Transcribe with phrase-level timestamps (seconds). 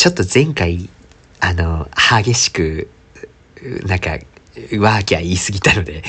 [0.00, 0.88] ちょっと前回、
[1.40, 2.88] あの、激しく、
[3.84, 6.02] なんか、ワーキャー言い過ぎたので、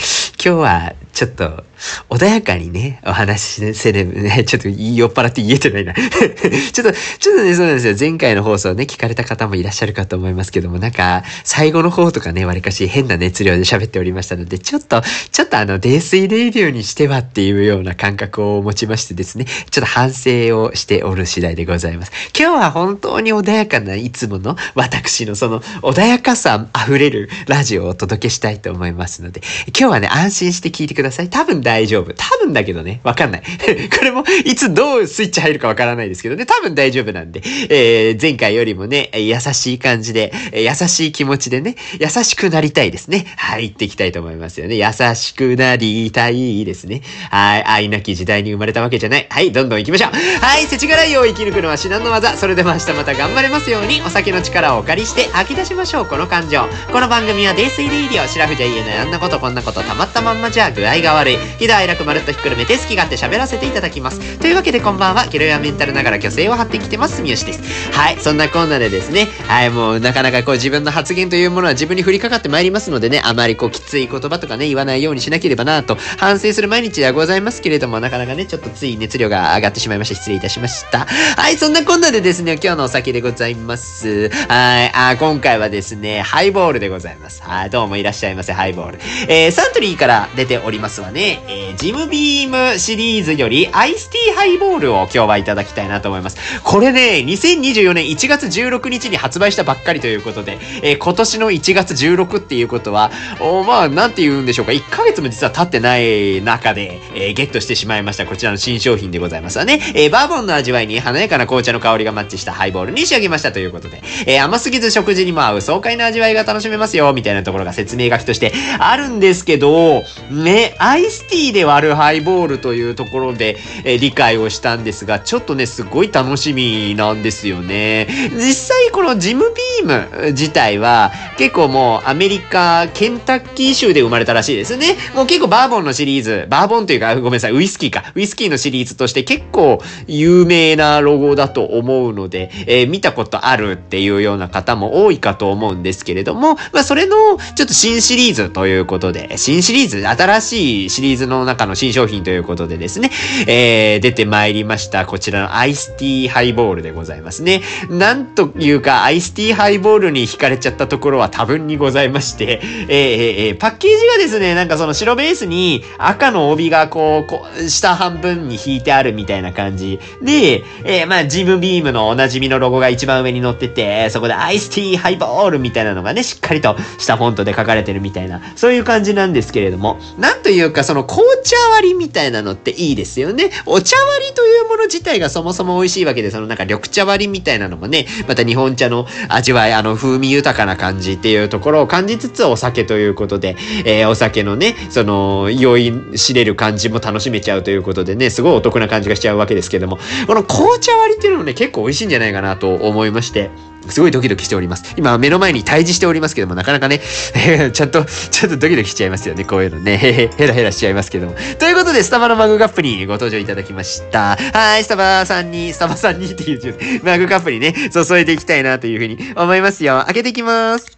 [0.44, 1.64] 今日はちょっと
[2.10, 5.94] 穏やかにね、お話しせればね、 ちょっと酔っ払って言えてないな。
[5.94, 7.96] ちょっと、ちょっとね、そうなんですよ。
[8.00, 22.12] 前回の放送ね、聞かれた方もいらっしゃるかと思いますけども、なんか、最後の方とかね、わりかし変な熱量で喋っておりましたので、ちょっと、ちょっとあの、泥酔レイディオにしてはっていうような感覚を持ちましてですね、ちょっと反省をしておる次第でございます。
[22.38, 31.30] 今日は本当に穏やかないつもの私のその穏やかさ溢れるラジオをお届けしたいと思いますので、今日はね、安心して聞いてください。
[31.30, 32.14] 多分大丈夫。
[32.14, 33.44] 多分だけどね、わかんない。
[33.98, 43.26] これも、いつどうスイッチ入るかわからないですけどね、多分大丈夫なんで、えー、前回よりもね、優しい感じで、優しい気持ちでね、優しくなりたいですね。
[43.38, 44.76] はい、行っていきたいと思いますよね。
[44.76, 44.86] 優
[45.16, 47.02] しくなりたいですね。
[47.30, 49.28] はい、愛なき時代に生まれたわけじゃない。
[49.30, 50.12] はい、どんどん行きましょう。
[50.44, 52.38] はい、世知辛いを生き抜くのは至難の技。
[52.38, 56.68] それでも明日また頑張れますように、お酒の力をお借りして吐き出しましょう、この感情。
[56.92, 61.38] この番組は泥酔レイディオ、シラフじゃ言えないあんなことこんなことたまったまんまじゃ具合が悪い。
[61.60, 64.40] 喜怒哀楽まるっとひっくるめて好き勝手喋らせていただきます。
[64.40, 67.92] というわけでこんばんは、ケロやメンタルながら虚勢を張ってきてます、三好です。
[67.92, 80.16] はい、そんなこんなでですね、はい、もうなかなかこう自分の発言というものは自分に降りかかってまいりますのでね、あまりこうきつい言葉とかね、言わないようにしなければなと反省する毎日ではございますけれども、なかなかね、ちょっとつい熱量が上がってしまいました。
[80.16, 81.06] 失礼いたしました。
[81.38, 84.30] はい、そんなこんなでですね、今日のお酒でございます。
[84.48, 87.42] はい、あ今回はですね、ハイボールでございます。
[87.44, 89.00] はい、どうもいらっしゃいませ、ハイボール。
[89.28, 96.38] えー、サントリーから出ておりますわね、えー、ジムビームシリーズよりアイスティーハイボールを今日はいただきたいなと思います。
[96.64, 108.26] これね、2024年1月16日に発売したばっかりということで、えー、今年の1月16っていうことは、おまあ、なんて言うんでしょうか、1ヶ月も実は経ってない中で、えー、ゲットしてしまいました。
[108.26, 109.82] こちらの新商品でございますわね。
[109.96, 128.08] えー、バーボンの味わいに華やかな紅茶の香りがマッチしたハイボールに仕上げましたということで、えー、甘すぎず食事にも合う爽快な味わいが楽しめますよ、みたいなところが説明書きとしてあるんですけど、ね、アイスティーで割るハイボールというところで、え、理解をしたんですが、ちょっとね、すごい楽しみなんですよね。
[128.34, 134.98] 実際このジムビーム自体は、結構もうアメリカ、ケンタッキー州で生まれたらしいですね。
[135.16, 138.04] もう結構バーボンのシリーズ、バーボンというか、ごめんなさい、ウイスキーか。
[138.16, 147.16] ウイスキーのシリーズとして結構有名なロゴだと思うので、えー、見たことあるっていうような方も多いかと思うんですけれども、まあそれの
[147.56, 153.12] ちょっと新シリーズということで、新シリーズ、新しいシリーズの中の新商品ということでですね、
[153.48, 155.06] えー、出てまいりました。
[155.06, 157.62] こちらのアイスティーハイボールでございますね。
[157.90, 183.52] なんというか、アイスティーハイボールに惹かれちゃったところは多分にございまして、えー、えー、パッケージがですね、なんかその白ベースに赤の帯がこう、こう下半分に引いてあるみたいな感じで、えー、まあ、ジムビームのおなじみのロゴが一番上に載ってて、そこでアイスティーハイボールみたいなのがね、しっかりとしたフォントで書かれてるみたいな、そういう感じなんですけれども、なんというかその紅茶割りみたいなのっていいですよね。
[183.66, 193.56] お茶割りというもの自体がそもそも美味しいわけで、そのなんか緑茶割りみたいなのもね、また日本茶の味わい、あの風味豊かな感じっていうところを感じつつお酒ということで、
[193.86, 203.50] えー、お酒のね、その、酔い知れる感じも楽しめちゃうということでね、すごいお得な感じがしちゃうわけですけども、この紅茶割りっていうのもね、結構美味しいんじゃないかなと思いまして、
[203.90, 204.94] すごいドキドキしております。
[204.98, 207.02] 今目の前に対峙しておりますけども、なかなかね、
[207.74, 209.98] ちゃんと、ちょっとドキドキしちゃいますよね、こういうのね。
[210.38, 211.36] ヘラヘラしちゃいますけども。
[211.60, 214.38] ということで、スタバのマグカップにご登場いただきました。
[214.54, 220.04] はい、スタバさんに、スタバさんにっていうマグカップにね、注いでいきたいなというふうに思いますよ。
[220.06, 220.98] 開けていきます。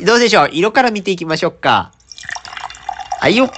[0.00, 0.50] どうでしょう？
[0.52, 1.92] 色から見ていきましょうか。
[3.20, 3.50] はいよ。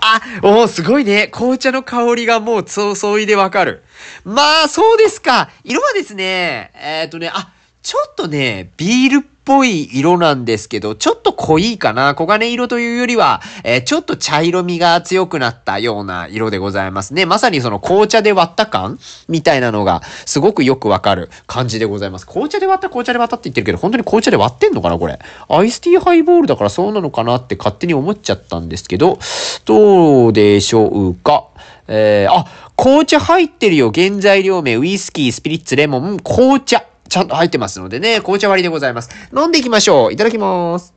[0.00, 1.28] あ、おー、すごいね。
[1.32, 3.82] 紅茶の香りがもう、そう、そういでわかる。
[4.26, 5.50] まあ、そうですか。
[5.62, 12.16] 色はですね、えっ、ー、とね、あ、ちょっとね、ビールっぽい色なんですけど、ちょっと濃いかな。
[12.16, 17.24] 黄金色というよりは、えー、ちょっと茶色みが強くなったような色でございますね。
[17.24, 18.98] まさにその紅茶で割った感
[19.28, 22.26] みたいなのが、すごくよくわかる感じでございます。
[22.26, 25.18] 紅茶で割った紅茶で割ったって言ってるけど、本当に紅茶で割ってんのかなこれ。
[25.48, 29.20] アイスティーハイボールだからそうなのかなって勝手に思っちゃったんですけど、
[29.64, 31.44] どうでしょうか。
[31.86, 32.46] えー、あ、
[32.76, 33.92] 紅茶入ってるよ。
[33.94, 36.84] 原材料名、ウイスキー、スピリッツ、レモン、紅茶。
[37.08, 39.10] ちゃんと入ってますのでね、紅茶割りでございます。
[39.36, 40.12] 飲んでいきましょう。
[40.12, 40.94] いただきます。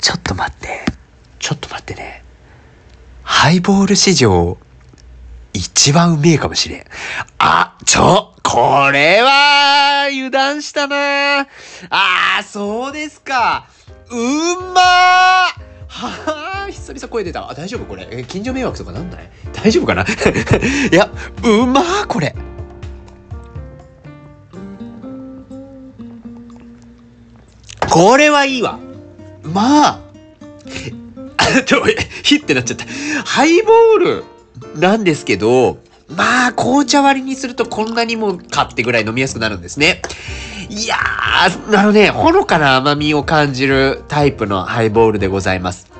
[0.00, 0.84] ちょっと待って。
[1.40, 2.22] ちょっと待ってね。
[3.22, 4.56] ハイボール史上、
[5.52, 6.84] 一番うめえかもしれん。
[7.38, 11.46] あ、ちょ、これは、油断したなあ
[11.90, 13.66] あ、そうですか。
[14.10, 14.82] うんまー
[15.88, 17.50] はあ、久々声出た。
[17.50, 18.06] あ、大丈夫これ。
[18.10, 19.28] え、近所迷惑とかなんない？
[19.52, 20.02] 大丈夫かな？
[20.92, 21.10] いや、
[21.42, 22.34] うまーこれ。
[27.90, 28.78] これはいいわ。
[29.42, 30.00] まあ、
[31.38, 31.84] あ、 ちょ、
[32.22, 32.84] ひってなっちゃった。
[33.24, 34.24] ハイボール
[34.76, 40.02] なんですけど、まあ、紅茶割りにするとこんなにもかってぐらい飲みやすくなるんですね。
[40.68, 45.90] いやー、あのね、ほのかな甘みを感じるタイプのハイボールでございます。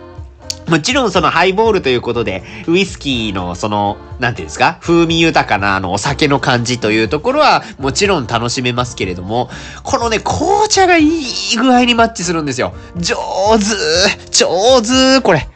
[0.69, 9.49] もちろんそのハイボールということで、ウイスキーのその、なんていうんですか、風味豊かなあのお酒の感じというところはもちろん楽しめますけれども、
[9.85, 12.75] このね、紅茶がいい具合にマッチするんですよ。
[12.97, 13.17] 上
[13.59, 15.49] 手上手これ。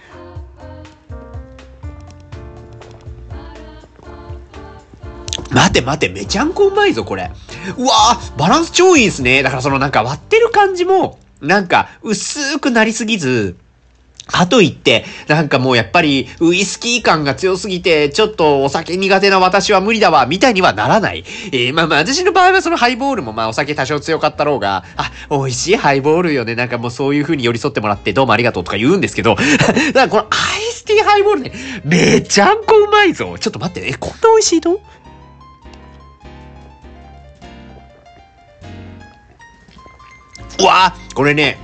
[5.61, 7.31] 待て待て、めちゃんこうまいぞ、これ。
[7.77, 9.43] うわぁ、バランス超いいですね。
[9.43, 13.57] だからそのなんか割ってる感じも、なんか薄くなりすぎず、
[14.27, 21.25] かといって、なんかもうやっぱりウイスキー感が強すぎて、ちょっとお酒苦手な私は無理だわ、みたいにはならない。
[21.53, 26.55] えー、まあまあ私の場合はそのハイボールもまあお酒多少強かったろうが、あ、美味しいハイボールよね。
[26.55, 29.35] なんかもうそういう風に寄り添ってもらってどうもありがとうとか言うんですけど、
[29.93, 31.53] だからこのアイスティーハイボールね、
[31.85, 33.37] めちゃんこうまいぞ。
[33.39, 34.81] ちょっと待って、え、こんな美味しいの？
[40.61, 41.59] うわこれね、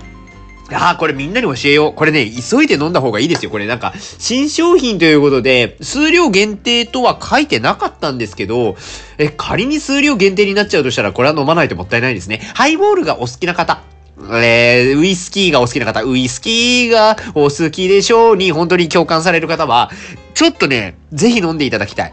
[0.72, 1.92] ああ、これみんなに教えよう。
[1.92, 3.50] これね、急いで飲んだ方がいいですよ。
[3.50, 8.76] これなんか、新商品ということで、数量限定とは書いてなかったんですけど、
[9.18, 12.40] え、仮に数量限定になっちゃうとしたら、これは飲まないともったいないですね。
[12.54, 13.82] ハイボールがお好きな方。
[14.18, 19.90] えー、ウイスキーがお好きな方、ウイスキーがお好きでしょうに本当に共感される方は、
[20.34, 22.12] ちょっとね、ぜひ飲んでいただきたい。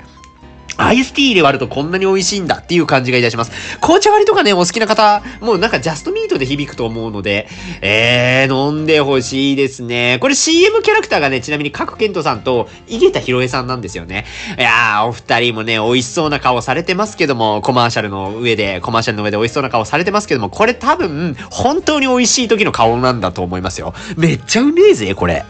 [0.77, 3.51] アイスティーで割るとこんなに美味しいんだっていう感じがいたします。
[3.79, 7.47] 紅茶割りとかね、お好きな方、もうなんかジャストミートで響くと思うので、
[7.81, 10.17] えー、飲んでほしいですね。
[10.21, 14.25] これ CM キャラクターがね、ちなみに角健人さんと井桁弘恵さんなんですよね。
[14.57, 23.93] いやー、お二人もね、美味しそうな顔されてますけども、コマーシャルの上で、コマーシャルの上で美味しそうな顔されてますけども、これ多分、本当に美味しい時の顔なんだと思いますよ。
[24.17, 25.45] めっちゃうめえぜ、これ。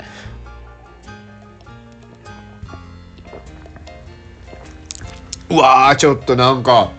[5.53, 6.91] うわー、ちょっとなんか、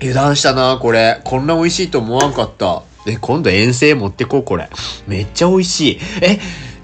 [0.00, 1.22] 油断したな、これ。
[1.24, 2.82] こんな美味しいと思わんかった。
[3.06, 4.68] え、今度遠征持ってこう、これ。
[5.06, 6.00] めっちゃ美味しい。
[6.20, 6.38] え、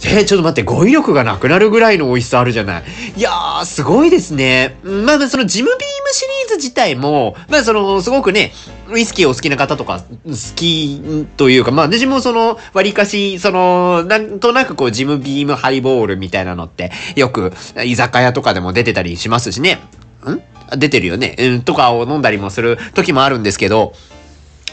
[0.05, 2.83] え、ちょっと待って、語彙力がなくなるぐらいの美味しさあるじゃない。
[3.15, 4.79] いやー、すごいですね。
[4.83, 8.53] まあ、そのジムビームシリーズ自体も、まあ、その、すごくね、
[8.89, 17.53] ウイスキーを好きな方とか、好きというか、まあ、私もその、割かし、その、なんとなくこう、ジムビームハイボールみたいなのって、よく、
[17.85, 19.81] 居酒屋とかでも出てたりしますしね。
[20.25, 21.37] ん出てるよね。
[21.39, 23.93] うん、とかを飲んだりもする時もあるんですけど、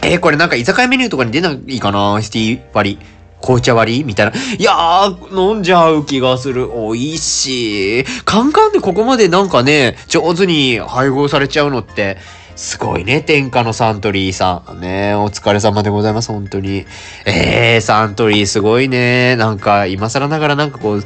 [0.02, 2.22] えー、これなんか居酒屋メニューとかに出ないかな？
[2.22, 3.00] シティ割り。
[3.42, 4.34] 紅茶割りみたいな。
[4.34, 6.68] いやー、飲んじゃう気がする。
[6.68, 8.04] 美味しい。
[8.26, 12.18] カンカンでここまでなんかね、上手に配合されちゃうのって、
[12.58, 14.82] すごいね、天下のサントリーさん。
[14.82, 16.86] ねお疲れ様でございます、本当に。
[17.26, 19.38] えー、サントリーすごいね。
[19.38, 21.04] なんか、今更ながらなんかこう、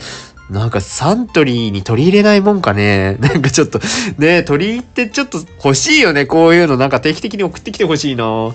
[0.50, 3.16] なんかサントリーに取り入れないもんかね。
[3.22, 3.80] なんかちょっと、
[4.18, 6.25] ね、取り入ってちょっと欲しいよね。
[6.25, 8.54] こういうのなんか定期的に送ってきて欲しいな。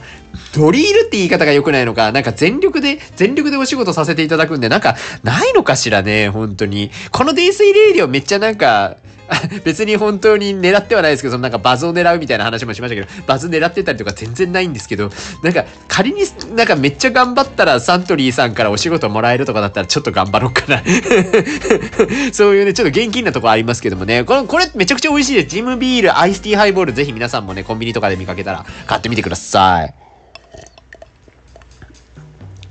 [0.53, 6.91] 取り入るって言い方が良くないのか、なんか全力で、全力でお仕事させていただくんで、なんかないのかしらね、本当に。
[7.11, 8.97] この泥酔レイリオめっちゃなんか、
[9.65, 15.11] 別に本当に狙ってはないですけど、そのなんかバズを狙うみたいな話もしましたけど、バズ狙ってたりとか全然ないんですけど、
[15.43, 16.23] なんか仮に
[16.55, 20.83] なんかめっちゃ頑張ったらサントリーさんからお仕事もらえるとかだったらちょっと頑張ろうかな
[22.33, 25.49] そういうね、ちょっと現金なとこありますけどもね、これ、これめちゃくちゃ美味しいです。
[25.49, 30.08] ジムビール、アイスティーハイボール、ぜひ皆さんもね、コンビニとかで見かけたら買ってみてください。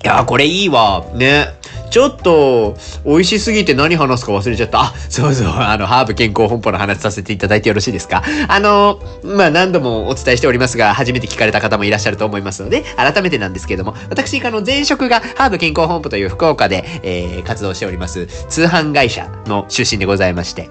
[0.04, 1.06] いやこれいいわ。
[1.16, 1.48] ね。
[1.89, 4.82] ちょっと、美味しすぎて何話すか忘れちゃった。
[4.82, 8.24] あ、そうそう、あの、ハーブ健康本舗の話させていただいてよろしいですか？
[8.50, 20.70] あの、まあ、何度もお伝えしておりますが、初めて聞かれた方もいらっしゃると思いますので、改めてなんですけれども、私、あの、前職がハーブ健康本舗という福岡で、えー、活動しております、通販会社の出身でございまして、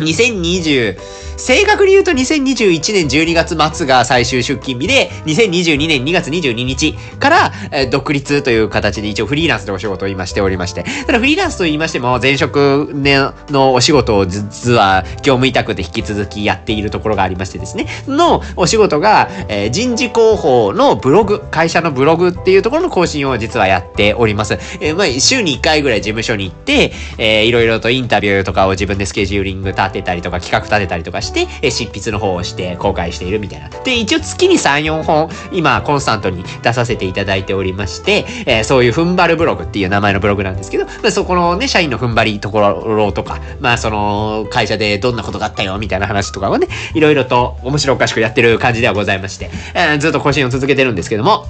[0.00, 0.98] 2020、
[1.36, 13.18] 正確に言うと2021年12月末が最終出勤日で、2022年2月22日から、えー、独立という形で一応フリーランスでお仕事を今しておりまして、ただフリーランスと言いましても、前職、ね、
[13.50, 24.54] のお仕事を実は業務委託で引き続きやっているところがありましてですね、のお仕事が、えー、人事広報のブログ、会社のブログっていうところの更新を実はやっております。
[24.80, 33.68] えー、まあ、週に1回ぐらい事務所に行って、えー、いろいろとインタビューとかを自分でスケジューリング立てたりとか企画立てたりとかして、え執筆の方をして公開しているみたいな。
[33.68, 51.46] で、一応月に3、4本、今、コンスタントに出させていただいておりまして、えー、そういう踏ん張るブログっていう名前のブログなんですけど、まあ、そこのね、社員の踏ん張りところとか、まあ、その、会社でどんなことがあったよ、みたいな話とかをね、いろいろと面白おかしくやってる感じではございまして、えー、ずっと更新を続けてるんですけども、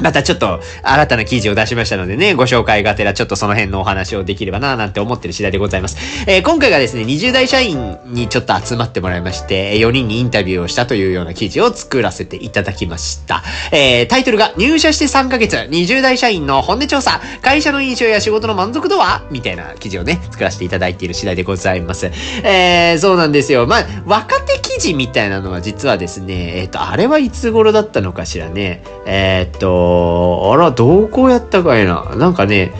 [0.00, 5.96] またちょっと新たな記事を出しましたのでね、ご紹介がてらちょっとその辺のお話をできればなぁなんて思ってる次第でございます。
[6.26, 13.42] えー、今回がですね、20代社員にちょっと集まってもらいまして、4人にインタビューをしたというような記事を作らせていただきました。
[13.72, 19.22] えー、タイトルが入社して3ヶ月、20代社員の本音調査、会社の印象や仕事の満足度は？
[19.30, 22.10] みたいな記事をね、作らせていただいている次第でございます。
[22.42, 23.66] えー、そうなんですよ。
[23.66, 28.82] まあ、若手記事みたいなのは実はですね、えっ、ー、と、あれはいつ頃だったのかしらね。
[29.06, 29.89] えっ、と、
[30.52, 32.14] あら、どうこうやったかいな。
[32.16, 32.72] なんかね、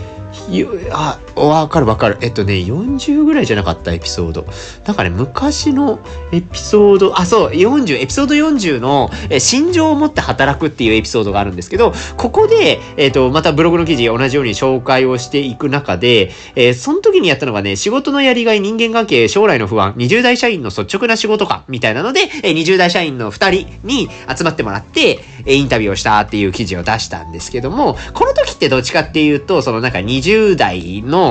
[0.93, 2.19] あ、わかるわかる。
[2.21, 4.47] えっとね、40ぐらいじゃなかったエピソード。
[4.87, 5.99] なんかね、昔の
[6.33, 31.30] エピソード、あ、そう、40、エピソード40の、え心情を持って働くっていうエピソードがあるんですけど、ここで、えっと、またブログの記事同じように紹介をしていく中で、えー、その時にやったのがね、仕事のやりがい、人間関係、将来の不安、20代社員の率直な仕事か、みたいなので、え20代社員の2人に集まってもらって、えインタビューをしたっていう記事を出したんですけども、この時ってどっちかっていうと、そのなんか20代の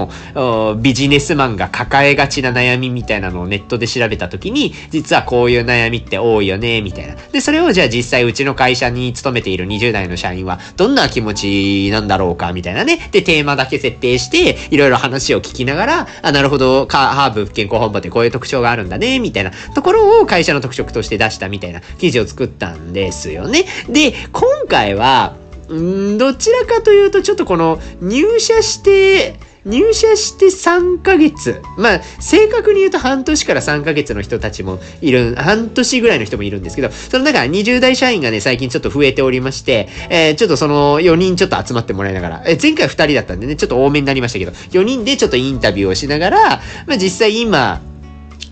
[0.82, 7.16] ビジネスマンが抱えがちな悩みみたいなのをネットで調べた時に、実はこういう悩みって多いよね、みたいな。
[7.32, 13.10] で、それをじゃあ実際うちの会社に勤めている20代の社員はどんな気持ちなんだろうか、みたいなね。
[13.12, 23.66] で、テーマだけ設定して、いろいろ話を聞きながら、あ、なるほど、ハーブ健康本部ってこういう特徴があるんだね、みたいなところを会社の特色として出したみたいな記事を作ったんですよね。
[23.90, 25.36] で、今回は、
[25.72, 31.62] んどちらかというと、ちょっとこの入社して、入社して3ヶ月。
[31.78, 46.40] まあ、正確に言うと半年から3ヶ月の人たちもいる、半年ぐらいの人もいるんですけど、その中20代社員がね、最近ちょっと増えておりまして、えー、ちょっとその4人ちょっと集まってもらいながら、えー、前回2人だったんでね、ちょっと多めになりましたけど、4人でちょっとインタビューをしながら、
[46.88, 47.82] まあ実際今、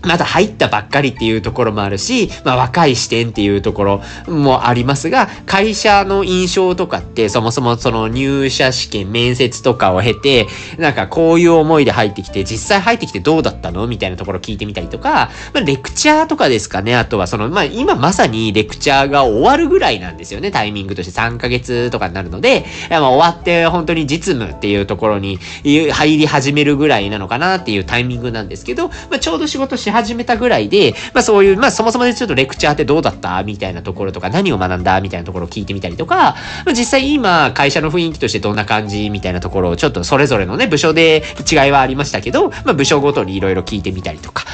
[0.02, 10.46] まだ入ったばっかりっていうところもあるし、まあ若い視点っていうところもありますが、会社の印象とかってそもそもその入社試験、面接とかを経て、
[10.78, 13.86] なんかこういう思いで入ってきて、実際入ってきてどうだったの？
[13.86, 16.94] みたいなところ聞いてみたりとか、まあレクチャーとかですかね。
[16.94, 20.50] あとはその、まあ今まさにレクチャーが終わるぐらいなんですよね。
[20.50, 33.42] タイミングとして3ヶ月とかになるので、まあ終わって本当に実務っていうところに入り始めるぐらいなのかなっていうタイミングなんですけど、まあちょうど仕事して始めたぐらいで、まあそういう、まあそもそもでちょっとレクチャーってどうだった？
[33.42, 35.00] みたいなところとか、何を学んだ？
[35.00, 39.10] みたいなところを聞いてみたりとか、まあ実際今、会社の雰囲気としてどんな感じ？
[39.10, 44.44] みたいなところを、ちょっとそれぞれのね、部署で違いはありましたけど、まあ部署ごとにいろいろ聞いてみたりとか、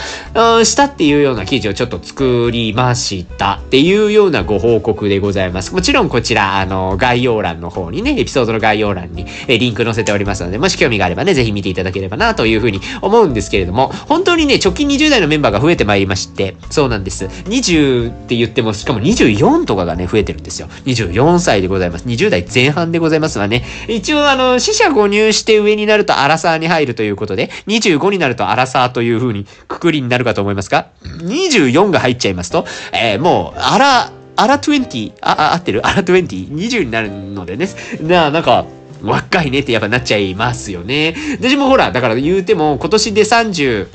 [0.56, 5.74] うん、したっていうような記事をちょっと作りましたっていうようなご報告でございます。
[5.74, 17.26] もちろんこちら、あの、概要欄の方にね、エピソードの概要欄に、リンク載せておりますので、もし興味があればね、ぜひ見ていただければなというふうに思うんですけれども、本当にね、直近20代ののメンバーが増えてまいりまして、そうなんです。
[17.26, 20.68] 20って言っても、しかも24とかがね、増えてるんですよ。
[20.84, 22.06] 24歳でございます。
[22.06, 23.64] 20代前半でございますわね。
[23.88, 35.86] 一応、あの、死者誤入して上になるとアラサーに入るということで、25になるとアラサーという風にくくりになるかと思いますか ?24 が入っちゃいますと、えー、もう、アラ、アラ20、あ、あ、合ってる？
[35.86, 37.68] アラ 20?20 になるのでね。
[38.00, 38.66] なあ、なんか、
[39.04, 41.14] 若いねってやっぱなっちゃいますよね。
[41.38, 43.88] 私もほら、だから言うても今年で30、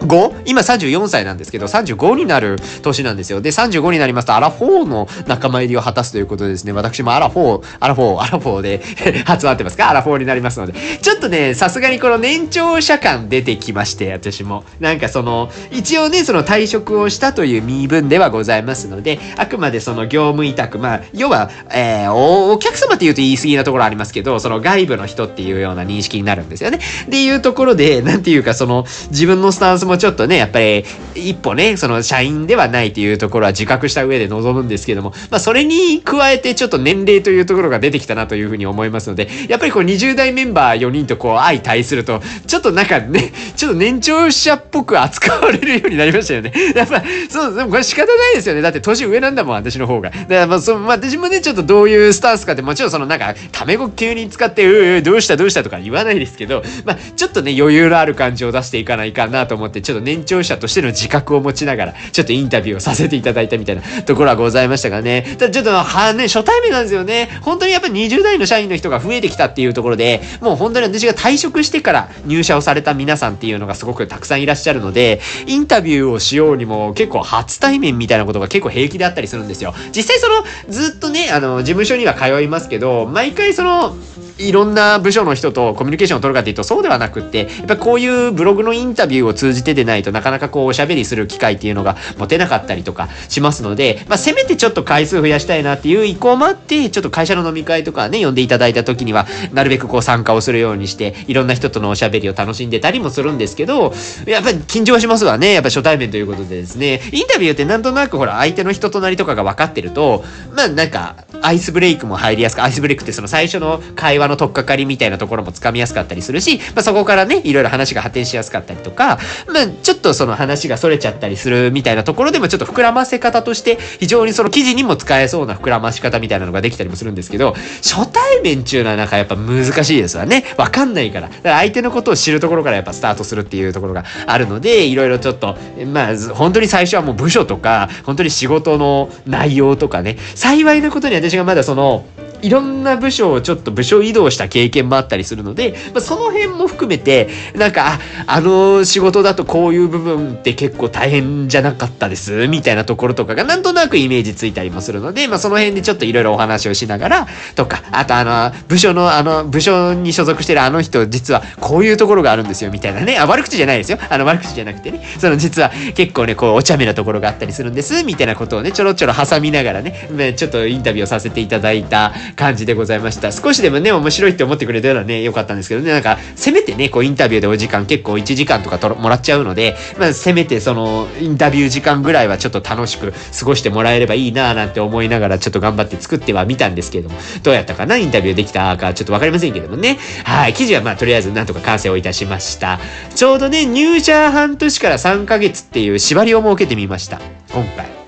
[0.00, 0.42] 5?
[0.46, 3.40] 今34歳なんですけど、35になる年なんですよ。
[3.40, 8.82] で、35になりますと、アラフォーの仲間入りを果たすということでですね、私もアラフォー、アラフォー、アラフォーで
[9.24, 9.90] 合ってますか？
[9.90, 10.74] アラフォーになりますので。
[11.00, 14.64] ちょっとね、さすがにこの年長者感出てきまして、私も。
[14.80, 26.78] なんかその、一応ね、その退職をしたという身分ではございますので、あくまでその業務委託、まあ、要は、えー、お客様って言うと言い過ぎなところありますけど、その外部の人っていうような認識になるんですよね。
[27.06, 30.84] っていうところで、なんていうかその、自分のスタンスもちょっとね、やっぱり
[31.14, 46.52] 一歩ね、その社員ではないというところは自覚した上で臨むんですけども、まあそれに加えてちょっと年齢というところが出てきたなというふうに思いますので、やっぱりこう20代メンバー4人とこう相対すると、ちょっとなんかね、ちょっと年長者っぽく扱われるようになりましたよね。
[46.74, 48.62] やっぱ、そう、でもこれ仕方ないですよね。
[48.62, 50.10] だって年上なんだもん、私の方が。
[50.10, 65.36] だからまあそ、まあ私もね、ちょっとどういうスタンスかってもちろんそのなんか、タメ語急に使って、ううどうしたどうしたとか言わないですけど、まあちょっとね、余裕のある感じを出していかないかなと思って、で、ちょっと年長者としての自覚を持ちながら、ちょっとインタビューをさせていただいたみたいな ところはございましたがね。
[65.38, 67.28] ただちょっと、はね、初対面なんですよね。
[67.42, 79.74] 本当にやっぱり20代の社員の人が増えてきたっていうところで、もう本当に私が退職してから入社をされた皆さんっていうのがすごくたくさんいらっしゃるので、インタビューをしようにも結構初対面みたいなことが結構平気であったりするんですよ。
[79.94, 83.96] 実際その、ずっとね、あの、事務所には通いますけど、毎回その、
[84.40, 103.92] いろんな部署の人とコミュニケーションを取るかっていうとそうではなくって、やっぱこういうブログのインタビューを通通じてでないとなかなかこうおしゃべりする機会っていうのが持てなかったりとかしますので、まあせめてちょっと回数増やしたいなっていう意向もあって、ちょっと会社の飲み会とかね、呼んでいただいた時には、なるべくこう参加をするようにして、いろんな人とのおしゃべりを楽しんでたりもするんですけど、
[104.26, 105.52] やっぱり緊張しますわね。
[105.52, 130.44] やっぱ初対面ということでですね、インタビューってなんとなくほら相手の人となりとかが分かってると、まあなんか、アイスブレイクも入りやすく、アイスブレイクってその最初の会話の取っかかりみたいなところもつかみやすかったりするし、まあ、そこからね、いろいろ話が発展しやすかったりとか、まあ、ちょっとその話が逸れちゃったりするみたいなところでもちょっと膨らませ方として、非常にその記事にも使えそうな膨らまし方みたいなのができたりもするんですけど、初対面っていうのはなんかやっぱ難しいですわね。
[130.56, 131.28] わかんないから。
[131.28, 135.56] だから相手のことを知るところからやっぱスタートするっていうところがあるので、いろいろちょっと、
[135.86, 142.04] まあ、本当に最初はもう部署とか、本当に仕事の内容とかね、幸いなことに私がまだその、
[142.42, 163.18] いろんな部署をちょっと部署移動した経験もあったりするので、まあ、その辺も含めて、なんか、あ、の仕事だとこういう部分って結構大変じゃなかったです、みたいなところとかがなんとなくイメージついたりもするので、まあ、その辺でちょっといろいろお話をしながら、とか、あとあの、部署のあの、部署に所属してるあの人、実はこういうところがあるんですよ、みたいなね。
[163.18, 163.98] あ、悪口じゃないですよ。
[164.08, 173.32] あの、悪口じゃなくてね、その実は結構ね、こう、お茶目なところがあったりするんです、みたいなことをね、ちょろちょろ挟みながらね、ちょっとインタビューをさせていただいた感じでございました。
[173.32, 187.96] 少しでもね、面白いって思ってくれたらね、良かったんですけどね、なんか、せめてね、こう、インタビューでお時間結構1時間とかともらっちゃうので、まあ、せめてその、インタビュー時間ぐらいはちょっと楽しく過ごしてもらえればいいなぁなんて思いながら、ちょっと頑張って作ってはみたんですけれども、どうやったかな？
[187.96, 189.98] インタビューできたか、ちょっとわかりませんけどもね。
[190.24, 192.78] はい、記事はまあ、とりあえずなんとか完成をいたしました。
[193.14, 197.20] ちょうどね、入社半年から3ヶ月っていう縛りを設けてみました。
[197.52, 197.99] 今回。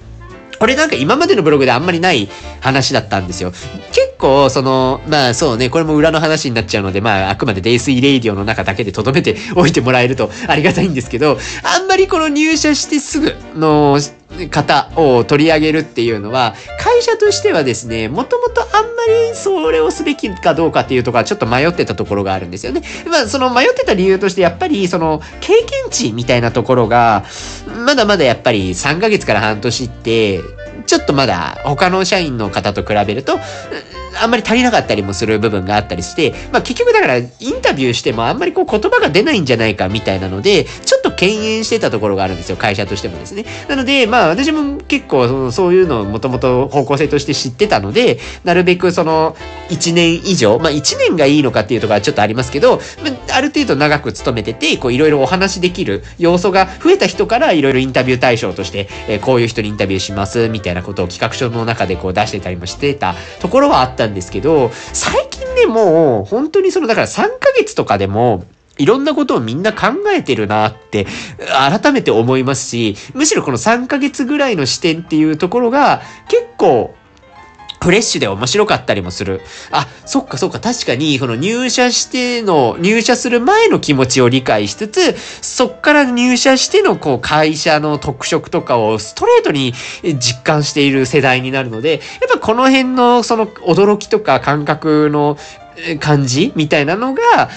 [0.63, 2.29] これなんか今までのブログであんまりない
[2.61, 3.51] 話だったんですよ。
[3.51, 13.99] 結構、その、まあそうね、これも裏の話になっちゃうので、まああくまでデイスイレイディオの中だけで留めておいてもらえるとありがたいんですけど、あんまりこの入社してすぐの
[14.51, 18.91] 方を取り上げるっていうのは、会社としてはですね、もともとあんま
[19.31, 22.83] りそれをすべきかどうかっていうところはちょっと迷ってたところがあるんですよね。
[23.09, 27.25] まあその迷ってた理由としてやっぱりその経験値みたいなところが、
[27.85, 30.41] まだまだやっぱり3ヶ月から半年って、
[30.87, 33.39] ちょっとまだ他の社員の方と比べると、
[34.21, 43.45] あんまり足りなかったりもする部分があったりして、まあ結局だからインタビューしてもあんまりこう言葉が出ないんじゃないかみたいなので、ちょっと敬遠してたところがあるんですよ、会社としてもですね。
[43.69, 49.37] なので、まあ私も結構そのそういうのをもともと方向性として知ってたので、なるべくその
[49.71, 52.81] 1年以上、まあ1年がいいのかっていうところはちょっとありますけど、
[53.33, 68.45] ある程度長く勤めてて、こういろいろお話できる要素が増えた人からいろいろインタビュー対象として、え、こういう人にインタビューします、みたいなことを企画書の中でこう出してたりもしてたところはあったんですけど、最近で、も、本当にその、だから3ヶ月とかでも、
[68.79, 71.07] いろんなことをみんな考えてるなって、
[71.81, 76.95] 改めて思いますし、むしろこの3ヶ月ぐらいの視点っていうところが、結構、
[77.83, 79.41] フレッシュで面白かったりもする。
[79.71, 89.75] あ、そっかそっか、確かに、その入社しての、入社する前の気持ちを理解しつつ、そっから入社しての、こう、会社の特色とかをストレートに
[90.19, 95.37] 実感している世代になるので、やっぱこの辺の、その、驚きとか感覚の
[96.01, 97.51] 感じみたいなのが、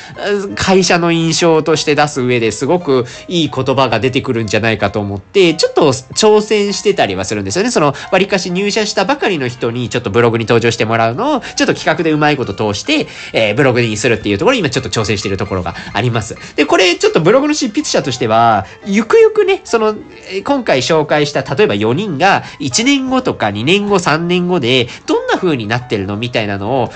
[0.56, 7.71] 会社の印象として出す上ですごくいい言葉が出てくるんじゃないかと思って、ちょっと挑戦してたりはするんですよね。
[7.71, 16.36] その、割かし入社したばかりの人にちょっとブログに登場してもらうのを、ちょっと企画でうまいこと通して、えー、ブログにするっていうところ今ちょっと挑戦してるところがあります。
[16.56, 19.95] で、これちょっとブログの執筆者としては、ゆくゆくね、その、
[20.43, 26.91] 今回紹介した例えば4人が1年後とか2年後3年後でどんな風になってるのみたいなのを、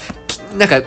[0.58, 0.82] なんか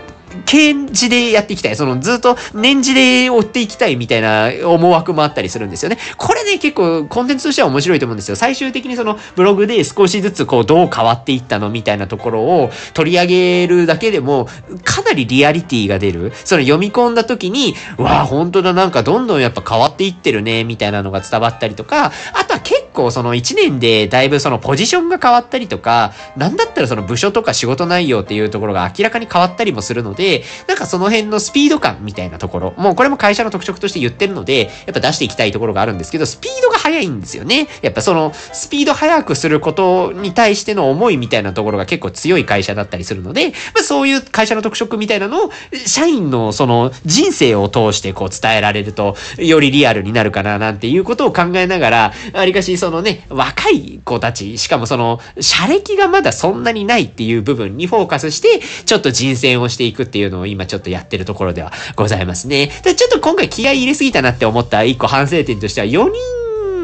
[0.44, 1.76] 検事でやっていきたい。
[1.76, 5.98] そのずっと年次で追っていきたいみたいな思惑もあったりするんですよね。
[6.16, 8.36] これね、結構コンテンツとしては面白いと思うんですよ。
[8.36, 14.48] 最終的にそのブログで少しずつこうどう変わっていったのみたいなところを取り上げるだけでも
[14.84, 16.32] かなりリアリティが出る。
[16.44, 22.51] その読み込んだ時に、わあ、本当だ、なんかどんどんやっぱ変わっていってるね、みたいなのが伝わったりとか、あと
[22.92, 37.68] 構その1年でだいぶそのポジションが変わったりとか、なんだったらその部署とか仕事内容っていうところが明らかに変わったりもするので、なんかその辺のスピード感みたいなところ、もうこれも会社の特色として言ってるので、やっぱ出していきたいところがあるんですけど、スピードが速いんですよね。
[37.82, 45.50] やっぱそのスピード速くすることに対しての思いみたいなところが結構強い会社だったりするので、まあそういう会社の特色みたいなのを、
[45.86, 62.72] 社員のその人生を通してこう伝えられると、よりリアルになるかななんていうことを考えながら、ありかしそのね、若い子たち、しかもその、社歴がまだそんなにないっていう部分にフォーカスして、ちょっと人選をしていくっていうのを今ちょっとやってるところではございますね。
[62.82, 66.41] でちょっと今回気合い入れすぎたなって思った一個反省点としては、4人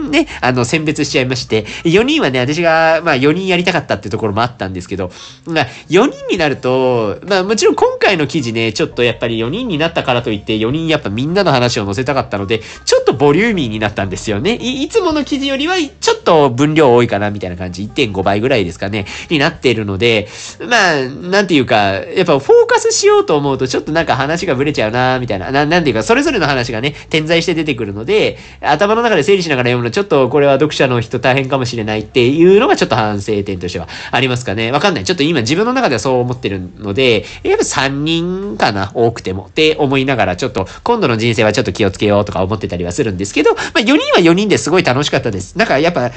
[0.09, 5.11] ね、あの、選別しちゃいまして、4人はね、私が、まあ4人やりたかったっていうところもあったんですけど、
[5.47, 14.57] まあ4人になると、まあもちろん今回の記事ね、ちょっとやっぱり4人になったからといって4人やっぱみんなの話を載せたかったので、ちょっとボリューミーになったんですよね。
[14.57, 20.29] いいつもの記事よりはちょっと分量多いかなみたいな感じ、1.5倍ぐらいですかね、になっているので、
[20.69, 34.71] まあ、なんていうか、やっぱフォーカスしようと思うとちょっとなんか話がブレちゃうなみたいな、ななんていうか、それぞれの話がね、点在して出てくるので、頭の中で整理しながら読むのちょっとこれは読者の人大変かもしれないっていうのがちょっと反省点としてはありますかね。
[34.71, 35.05] わかんない。
[35.05, 45.59] ちょっと今自分の中ではそう思ってるので、やっぱ3人かな、多くてもって思いながらちょっと今度の人生はちょっと気をつけようとか思ってたりはするんですけど、まあ4人は4人ですごい楽しかったです。
[45.59, 46.13] なんかやっぱ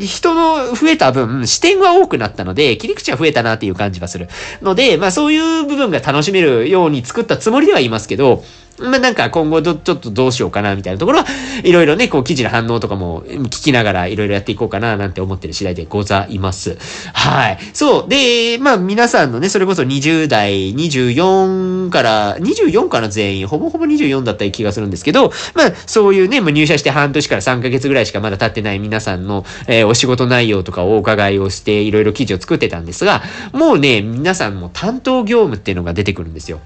[0.00, 4.28] 人の増えた分視点は多くなったので、切り口は増えたなっていう感じはする
[4.60, 8.42] ので、まあそういう部分が楽しめるように作ったつもりではいますけど、
[8.80, 11.26] まあ、なんか今後どちょっとどうしようかなみたいなところは、
[11.62, 16.76] いろいろね、こう記事の反応とかも聞きながらいろいろやっていこうかななんて思ってる次第でございます。
[17.12, 17.58] はい。
[17.72, 18.08] そう。
[18.08, 36.60] で、まあ皆さんのね、それこそ20代、24から、24から全員、ほぼほぼ24だった気がするんですけど、まあそういうね、もう入社して半年から3ヶ月ぐらいしかまだ経ってない皆さんの、えー、お仕事内容とかをお伺いをして、いろいろ記事を作ってたんですが、もうね、皆さんも担当業務っていうのが出てくるんですよ。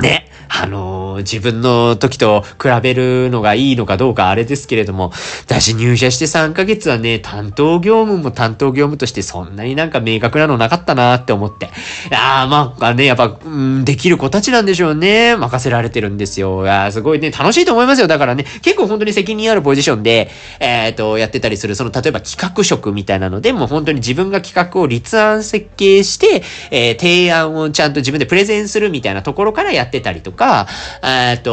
[0.00, 0.30] ね。
[0.48, 5.12] あのー、自分の時と比べるのがいいのかどうかあれですけれども、
[5.44, 11.66] 私入社して3ヶ月はね、担当業務も担当業務としてそんなになんか明確なのなかったなって思って。
[11.66, 11.68] い
[12.10, 15.36] やまあね、やっぱ、うん、できる子たちなんでしょうね。
[15.36, 16.64] 任せられてるんですよ。
[16.64, 18.06] いやすごいね、楽しいと思いますよ。
[18.06, 20.30] だからね、結構本当に責任あるポジションで、
[20.60, 30.66] えっ、ー、と、やってたりする、その、例えば企画職みたいなので、もう本当に自分が企画を立案設計して、えー、提案をちゃんと自分でプレゼンするみたいなところからやってってたりとか、
[31.02, 31.50] えっと、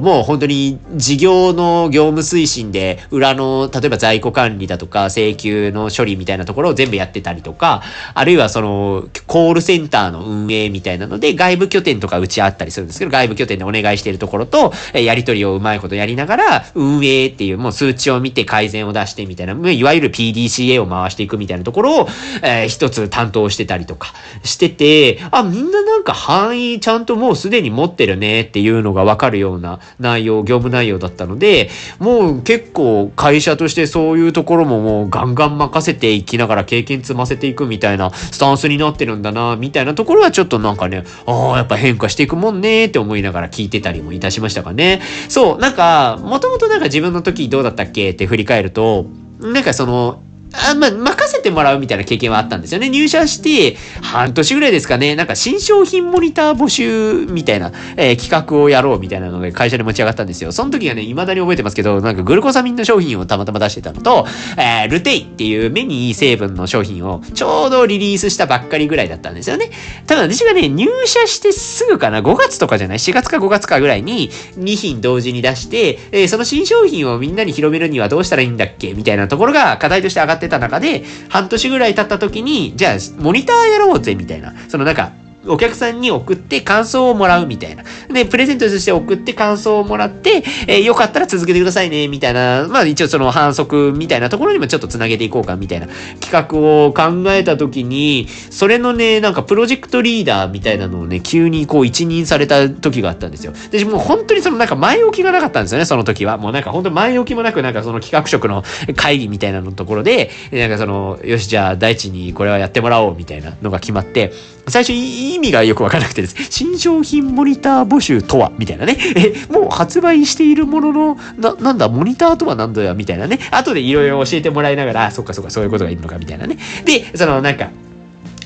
[0.00, 7.82] もう本当に事業の業務推進で、裏の、例えば在庫管理だとか、請求の処理みたいなところを全部やってたりとか、
[8.14, 22.08] あるいはその、コールセンターの運営みたいなので、外部拠点とかうちあったりするんですけど、外部拠点でお願いしてるところと、やり取りをうまいことやりながら、運営っていう、もう数値を見て改善を出してみたいな、いわゆる PDCA を回していくみたいなところを、
[22.42, 31.70] えー、一つ担当してたりとかしてて、あ、みんななんか範囲ちゃんともうすでに持ってるねっていうのがわかるような内容、業務内容だったので、
[32.00, 45.02] もう結構会社としてそういうところももうガンガン任せていきながら経験積ませていくみたいなスタンスになってるんだな、みたいなところはちょっとなんかね、ああ、やっぱ変化していくもんねって思いながら聞いてたりもいたしましたかね。
[45.28, 49.06] そう、なんか、もともとなんか自分の時どうだったっけって振り返ると、
[49.38, 50.23] なんかその、
[50.70, 52.88] あ、まあ、任せてもらうみたいな経験はあったんですよね。
[52.88, 60.52] 入社して、半年ぐらいですかね、なんか新商品モニター募集みたいな、えー、企画をやろうみたいなので会社で持ち上がったんですよ。
[60.52, 69.70] その時はね、未だに覚えてますけど、なんかグルコサミンの商品をたまたま出してたのと、えー、ルテイっていう目にいい成分の商品をちょうどリリースしたばっかりぐらいだったんですよね。
[70.06, 84.54] ただ私がね、入社してすぐかな、5月とかじゃない ?4 月か5月かぐらいに2品同時に出して、えー、その新商品をみんなに広めるにはどうしたらいいんだっけみたいなところが課題として上がってた中で、半年ぐらい経った時に、じゃあ、モニターやろうぜ、みたいな。
[84.68, 85.12] そのなんか、
[85.46, 87.84] お客さんに送って感想をもらうみたいな。
[88.12, 95.88] で、プレゼントとして送って感想をもらって、えー、よかったら続けてくださいね、みたいな、まあ一応その反則みたいなところにもちょっとつなげていこうか、みたいな
[96.20, 103.52] 企画を考えたときに、それのね、なんかプロジェクトリーダーみたいなのをね、急にこう一任された時があったんですよ。
[103.70, 106.38] で、もう本当にそのなんか前置きがなかったんですよね、その時は。
[106.38, 108.64] もうなんか本当に前置きもなく、なんかその企画職の
[108.96, 114.32] 会議みたいなのところで、なんかその、よし、じゃあ大地にこれはやってもらおう、みたいなのが決まって、
[114.68, 116.36] 最初意味がよくわからなくてです。
[116.50, 118.52] 新商品モニター募集とは？
[118.58, 118.96] みたいなね。
[119.16, 123.38] え、もう発売しているものの、な、なんだ、モニターとは何だよみたいなね。
[123.50, 126.18] 後でいろいろ教えてもらいながら、そっかそっか、そういうことがいるのか？
[126.18, 126.56] みたいなね。
[126.84, 127.70] で、そのなんか、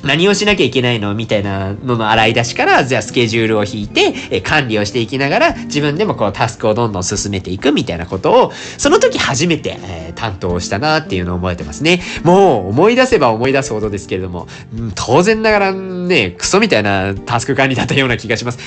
[0.05, 12.01] 何をしなきゃいけないのみたいなのの洗い出しから、じゃあスケジュールを引いて、え管理をしていきながら、自分でもこうタスクをどんどん進めていくみたいなことを、その時初めて、えー、担当したなっていうのを覚えてますね。
[12.23, 14.47] もう思い出せば思い出すほどですけれども、
[14.95, 18.59] 当然ながらね、クソみたいなタスク管理だったような気がします。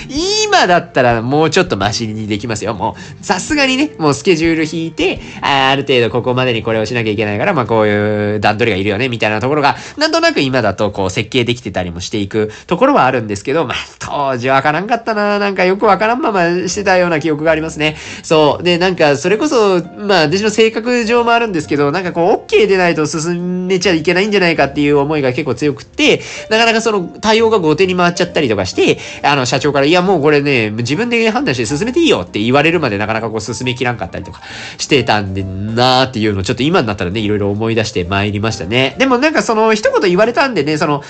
[0.45, 2.73] 今だったらもうちょっとマシにできますよ。
[2.73, 15.39] もう、さすがにね、もうスケジュール引いて、あある程度ここまでにこれをしなきゃいけないから、まあこういう段取りがいるよね、みたいなところが、なんとなく今だとこう設計できてたりもしていくところはあるんですけど、まあ、当時わからんかったな。
[15.39, 17.95] なんかよくわからんまましてたような記憶がありますね。
[18.23, 18.63] そう。
[18.63, 34.41] で、なんか、それこそ、まあ、私の性格上もあるんですけど、なんかこう、OK でないと進めちゃいけないんじゃないかっていう思いが結構強くって、なかなかその対応が後手に回っちゃったりとかして、あの、社長から、いや、もうこれね、自分で判断して進めていいよって言われるまでなかなかこう、進めきらんかったりとか
[34.77, 38.95] してたんでなーっていうのをちょっと今になったらね、いろいろ思い出して参りましたね。
[38.97, 41.03] でもなんかその、一言言われたんでね、その、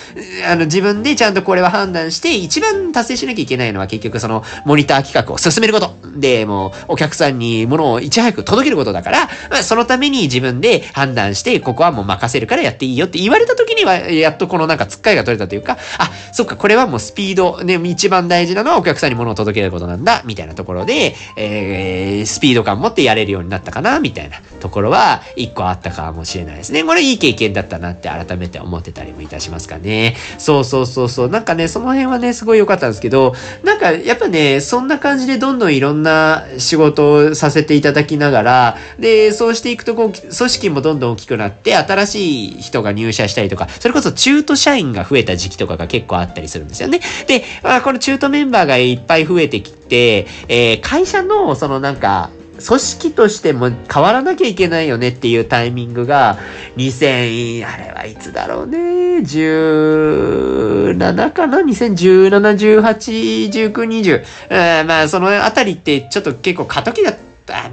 [0.48, 5.96] あの、自分でちゃんとこれは判断して、一番達成しなきゃいけないのは結局その、モニター企画を進めること。
[6.16, 26.84] で、もう、お客さんに物をいち早く届けることだから、まあ、そのために自分で判断して、ここはもう任せるからやっていいよって言われた時には、やっとこのなんかつっかいが取れたというか、あ、そっか、これはもうスピード、ね、一番大事なのはお客さんに物を届けることなんだ、みたいなところで、えー、スピード感持ってやれるようになったかな、みたいなところは、一個あったかもしれないですね。
[26.84, 29.91] これいい経験だったなって改めて思ってたりもいたしますかね。
[29.92, 31.30] ねそうそうそうそう。
[31.30, 47.02] なんかね、その辺はね、すごい良かったんですけど、なんかやっぱね、そんな感じでどんどんいろんな仕事をさせていただきながら、で、そうしていくとこう、組織もどんどん大きくなって、新しい人が入社したりとか、それこそ中途社員が増えた時期とかが結構あったりするんですよね。
[47.28, 52.30] で、まあ、この中途メンバーがいっぱい増えてきて、えー、会社のそのなんか、
[52.66, 56.38] 組織としても変わらなきゃいけないよねっていうタイミングが、
[56.78, 58.78] 2000、あれはいつだろうね、
[59.20, 64.24] 17かな ?2017、18、19、20。
[64.50, 67.22] えまあ、そのあたりってちょっと結構過渡期だった。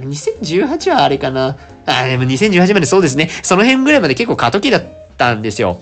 [0.01, 1.55] 2018はあれかな？
[1.85, 3.29] あ、でも2018までそうですね。
[3.43, 4.83] その辺ぐらいまで結構過渡期だっ
[5.17, 5.79] たんですよ。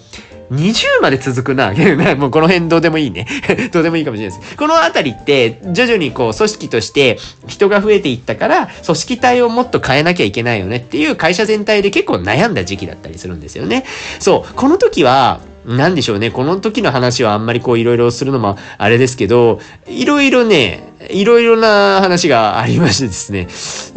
[0.52, 1.74] 20まで続くな。
[2.16, 3.28] もうこの辺どうでもいいね。
[3.72, 4.56] どうでもいいかもしれないです。
[4.56, 13.84] このあたりって、徐々にこう、組織として人が増えていったから、組織体をもっと変えなきゃいけないよねっていう会社全体で結構悩んだ時期だったりするんですよね。
[14.20, 14.54] そう。
[14.54, 16.32] この時は、なんでしょうね。
[16.32, 23.48] この時の話はあんまりこういろいろするのもあれですけど、いろいろね、いろいろな話がありましてですね、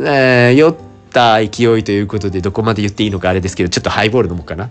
[0.00, 0.74] えー、酔っ
[1.12, 4.66] た勢いということでどこまで言っていいのかあれですけど、ちょっとハイボール飲もうかな。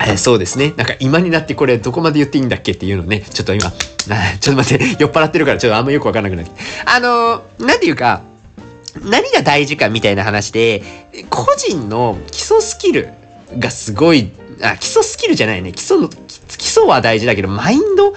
[0.00, 0.72] えー、そうですね。
[0.76, 6.52] なんか今になってこれどこまで言っていいんだっけっていうのね、ちょっと今、ちょっと待って、 酔っ払ってるからちょっとあんまよくわかんなくなって。
[6.86, 8.22] あのー、なんていうか、
[9.04, 10.82] 何が大事かみたいな話で、
[11.28, 13.10] 個人の基礎スキル
[13.58, 14.32] がすごい、
[14.62, 15.72] あ、基礎スキルじゃないね。
[15.72, 18.14] 基礎の、基礎は大事だけど、マインド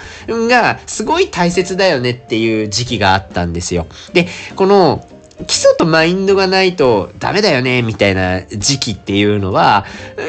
[0.48, 3.88] がすごい大切だよねっていう時期があったんですよ。
[4.14, 5.06] で、この、
[5.48, 9.86] 基礎とマインドがないとダメだよね、みたいな時期っていうのは、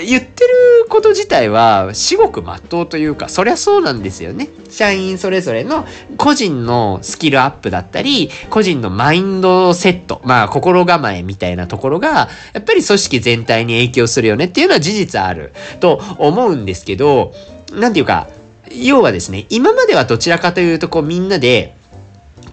[0.06, 4.48] 言ってること自体は至極真っ当というか、そりゃそうなんですよね。
[4.70, 5.86] 社員それぞれの
[6.16, 17.32] 個人のスキルアップだったり、個人のマインドセット、まあ心構えみたいなところが、やっぱり組織全体に影響するよねっていうのは事実あると思うんですけど、
[17.72, 18.28] なんていうか、
[18.72, 21.76] 要はですね、今まではどちらかというとこうみんなで、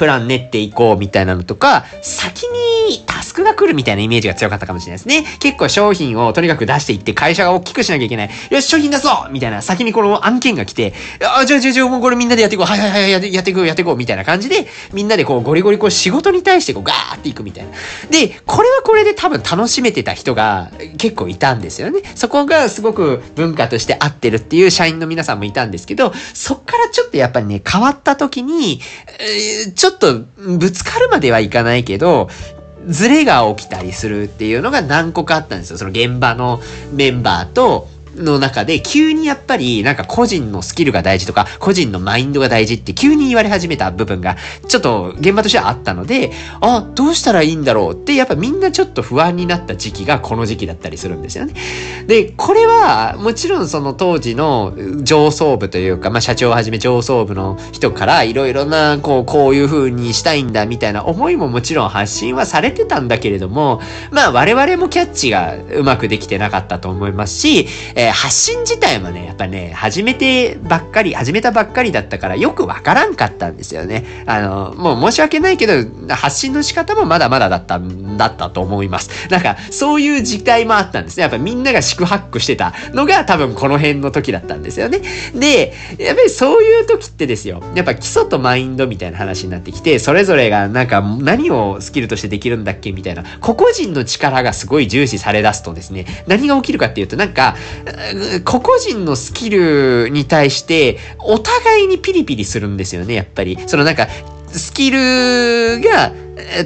[0.02, 2.48] プラン練っていこうみたいなのとか、先
[2.88, 5.24] にタスクが来るみたいなイメージが強かったかもしれないですね。
[5.40, 8.30] 結構商品をとにかく出していって会社が大きくしなきゃいけない。
[8.50, 12.66] よし、商品出そうみたいな、先にこの案件が来て、あ、じゃあじゃあじゃあもうこれみんなでやっていこう。
[12.68, 17.72] はいはいはいやっていこうやっていこうみたいな感じで、みんなでこうゴリゴリこう仕事に対してこうガーっていくみたいな。
[18.10, 22.02] で、これはこれで多分楽しめてた人が結構いたんですよね。
[22.16, 28.82] そこがすごく文化として合ってるっていう社員の皆さんもいたんですけど、そっからちょっとやっぱりね、変わった時に、
[29.76, 30.20] ちょっっと
[30.58, 32.30] ぶつかるまではいかないけど、
[32.88, 35.78] ズレが起きたりするっていうのが何個かあったんですよ。
[35.78, 36.60] その現場の
[36.94, 51.54] メンバーと、の中で急にやっぱりなんか個人のスキルが大事とか個人のマインドが大事って急に言われ始めた部分がちょっと現場としてはあったのであどうしたらいいんだろうってやっぱみんなちょっと不安になった時期がこの時期だったりするんですよね。
[52.08, 67.68] でこれはもちろんその当時の上層部というか、まあ、社長をはじめ上層部の人からいろいろなこうこういう風にしたいんだみたいな思いももちろん発信はされてたんだけれどもまあ我々もキャッチがうまくできてなかったと思いますし、
[68.02, 74.24] えー、発信自体もね、やっぱね、始めてばっかり、始めたばっかりだったからよくわからんかったんですよね。
[74.26, 75.74] あの、もう申し訳ないけど、
[76.10, 79.30] 発信の仕方もまだまだだったんだったと思います。
[79.30, 81.22] なんか、そういう事態もあったんですね。
[81.22, 85.02] やっぱみんなが四苦八苦してたのが多分この辺の時だったんですよね。
[85.36, 87.62] で、やっぱりそういう時ってですよ。
[87.76, 97.56] やっぱ基礎とマインドみたいな話になってきて、それぞれがなんか何をスキルとしてできるんだっけみたいな、個々人の力がすごい重視され出すとですね、何が起きるかっていうと、なんか、
[98.44, 103.58] 個々人のスキルに対して、お互いにピリピリするんですよね、やっぱり。
[103.68, 104.08] そのなんか、
[104.48, 106.12] スキルが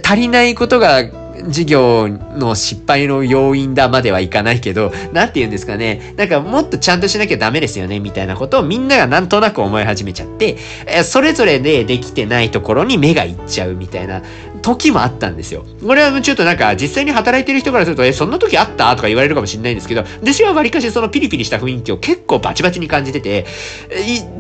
[0.04, 1.04] 足りないことが
[1.48, 6.14] 事業の失敗の要因だまではいかないけど、なんて言うんですかね。
[6.18, 10.58] なんかもっとちゃんとしなきゃダメですよね、みたいなことをみんながなんとなく思い始めちゃって、
[11.04, 14.24] それぞれでできてないところに目がいっちゃうみたいな
[14.66, 15.64] 時もあったんですよ。
[15.86, 23.46] これはちょっとなんか実際に働いてる人からすると、え、そんな時あったとか言われるかもしれないんですけど、私は割かしそのピリピリした雰囲気を結構バチバチに感じてて、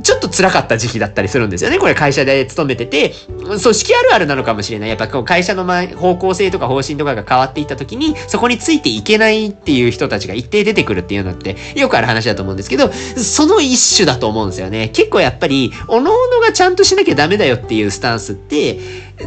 [0.01, 1.77] ちょっと辛かった時期だったりするんですよね。
[1.77, 4.89] これ会社で勤めてて、組織あるあるなのかもしれない。
[4.89, 5.63] やっぱこう会社の
[5.95, 14.89] 方向性とか方針とかが変わっていった時に、そこについていけないっていう人たちが一定出てくるっていうのってよくある話だと思うんですけど、その一種だと思うんですよね。
[14.89, 18.79] 結構やっぱり、各々がちゃんとしなきゃダメだよっていうスタンスって、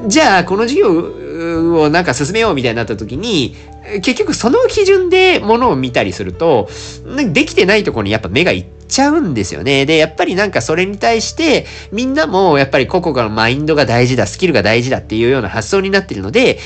[0.06, 3.56] じゃあこの事業をなんか進めようみたいになった時に、
[4.02, 6.68] 結局その基準でものを見たりすると、
[7.32, 9.86] できてないところにやっぱ目がいっちゃうんですよね。
[9.86, 16.58] で、やっぱりなんかそれに対して、みんなもやっぱり個々のマインドが大事だ、スキルが大事だっていうような発想になってるので、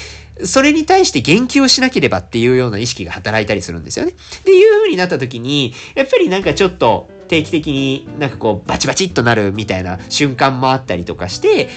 [0.44, 4.12] それに対して言及をしなければっていうような意識が働いたりするんですよね。
[4.12, 11.68] っていう風になった時に、やっぱりなんかちょっと定期的になんかこうバチバチっとなるみたいな瞬間もあったりとかして、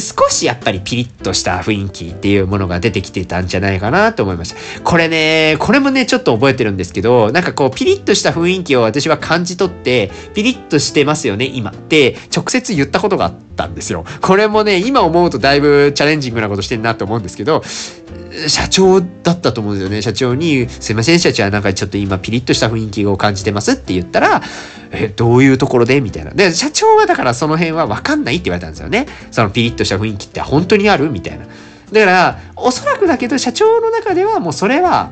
[0.00, 4.80] 少しやっぱりピリッとした雰囲気っていうものが出てきてたんじゃないかなと思いました。
[4.82, 14.04] これね、これもね、ちょっと覚えてるんですけど、なんかこう、ピリッとした雰囲気を私は感じ取って、ピリッとしてますよね、今って直接言ったことがあったんですよ。
[14.20, 17.62] これもね、今思うとだいぶチャレンジングなことしてんなと思うんですけど、
[18.48, 20.02] 社長だったと思うんですよね。
[20.02, 24.42] 社長に、すいません、社長はなんかちょっと今ピリッとした雰囲気を感じてますって言ったら、
[24.90, 26.00] え、どういうところで？
[26.00, 26.30] みたいな。
[26.30, 29.06] で、社長はだからその辺はわかんないって言われたんですよね。
[29.30, 31.10] そのピリッとした雰囲気って本当にある？
[31.10, 31.46] みたいな。
[31.46, 35.10] だから、おそらくだけど社長の中ではもうそれは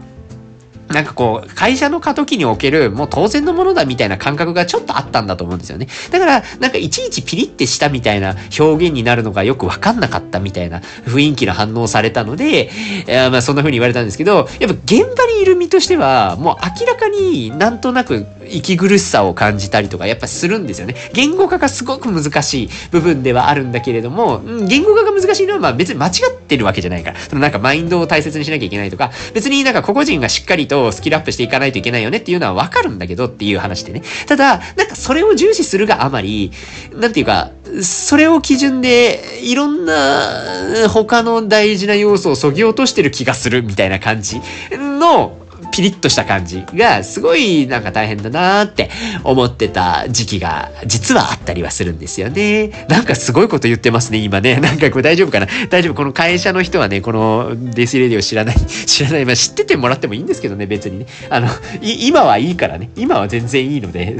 [0.88, 5.88] なんかこう、会社の過渡期における、もう当然のものだみたいな感覚がちょっとあったんだと思うんですよね。
[6.10, 12.70] だから、なんかいちいちピリってしたみたいな表現になるのがよくわかんなかったみたいな雰囲気の反応されたので、
[13.06, 20.94] え、まあそんな風に言われたんですけど、やっぱ現場にいる身としては、もう明らかになんとなく息苦しさを感じたりとかやっぱするんですよね。
[21.12, 27.20] 言語化がすごく難しい部分ではあるんだけれども、うん言語化が難しいのはまあ別に間違っててるわけじゃないから。
[27.20, 34.02] そのなんかマインドを大切にしなきゃいけないとか、別になんか個々人がしっかりとスキルアップしていかないといけないよねっていうのはわかるんだけどっていう話でね。
[34.26, 36.52] ただ、なんかそれを重視するがあまり、
[36.92, 37.50] なんていうか、
[37.82, 45.36] それを基準でいろんな他の大事な要素をそぎ落としてる気がするみたいな感じの
[45.76, 48.88] ピリッとした感じがすごいなんか大変だなーって
[49.24, 52.86] 思ってた時期が実はあったりはするんですよね。
[52.88, 54.56] なんかすごいこと言ってますね、今ね。
[54.60, 55.46] なんかこれ大丈夫かな？
[55.68, 55.94] 大丈夫。
[55.94, 59.26] この会社の人はね、このデスレディを知らない、 知らない。
[59.26, 61.06] まあ知っててもらってもいいんですけどね、別にね。
[61.28, 61.48] あの、
[61.82, 62.88] 今はいいからね。
[62.96, 64.16] 今は全然いいので、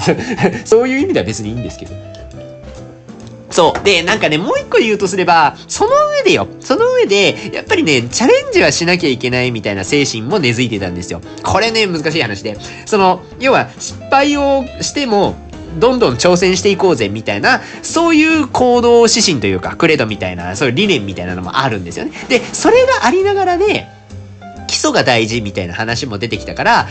[0.67, 2.16] そういう意味では別にいいんですけど。
[3.57, 3.85] そう。
[3.85, 6.47] で、なんかね、もう一個言うとすれば、その上でよ。
[6.61, 11.23] その上で、やっぱりね、チャレンジはしなきゃいけないみたいな精神も根付いてたんですよ。
[11.43, 12.59] これね、難しい話で。
[12.85, 15.37] その、要は、失敗をしても、
[15.79, 22.13] どんどん挑戦していこうぜみたいな、そういう行動指針というか、クレドみたいな、そういう理念みたいなのもあるんですよね。
[22.29, 23.87] で、それがありながらで、
[24.67, 26.89] 基礎が大事みたいな話も出てきたから、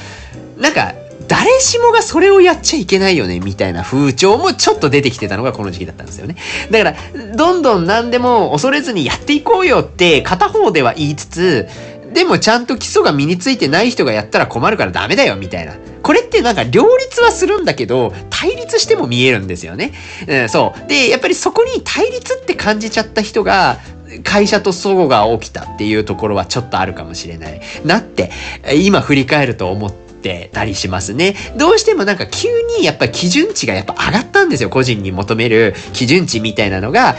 [0.57, 0.95] なんか、
[1.27, 6.35] 誰しもがそれをやっちゃいけないよね、みたいな風潮もちょっと出てきてたのがこの時期だったんですよね。
[6.69, 6.95] だから、
[7.35, 11.67] どんどん何でも恐れずにやっていこうよって片方では言いつつ、
[12.13, 15.73] でもちゃんと基礎が身についてない人がやったら困るからダメだよ、みたいな。
[16.01, 19.93] これってなんか両立はするんだけど、対立しても見えるんですよね。
[20.27, 20.87] うん、そう。
[20.87, 23.79] で、やっぱりそこに対立って感じちゃった人が、
[24.23, 27.59] 会社と齟齬が起きたっていうところはちょっとあるかもしれない。
[27.83, 28.31] なって、
[28.75, 31.35] 今振り返ると思って、ってたりしますね。
[31.55, 34.71] どうしてもなんか急にやっぱ基準値がやっぱ上がったんですよ。
[34.71, 37.15] 個人に求める基準値みたいなのが、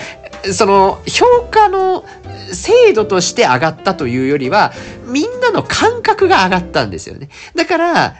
[0.52, 2.04] その評価の
[2.52, 4.72] 制度として上がったというよりは、
[5.06, 7.28] みんなの感覚が上がったんですよね。
[7.54, 8.16] だから、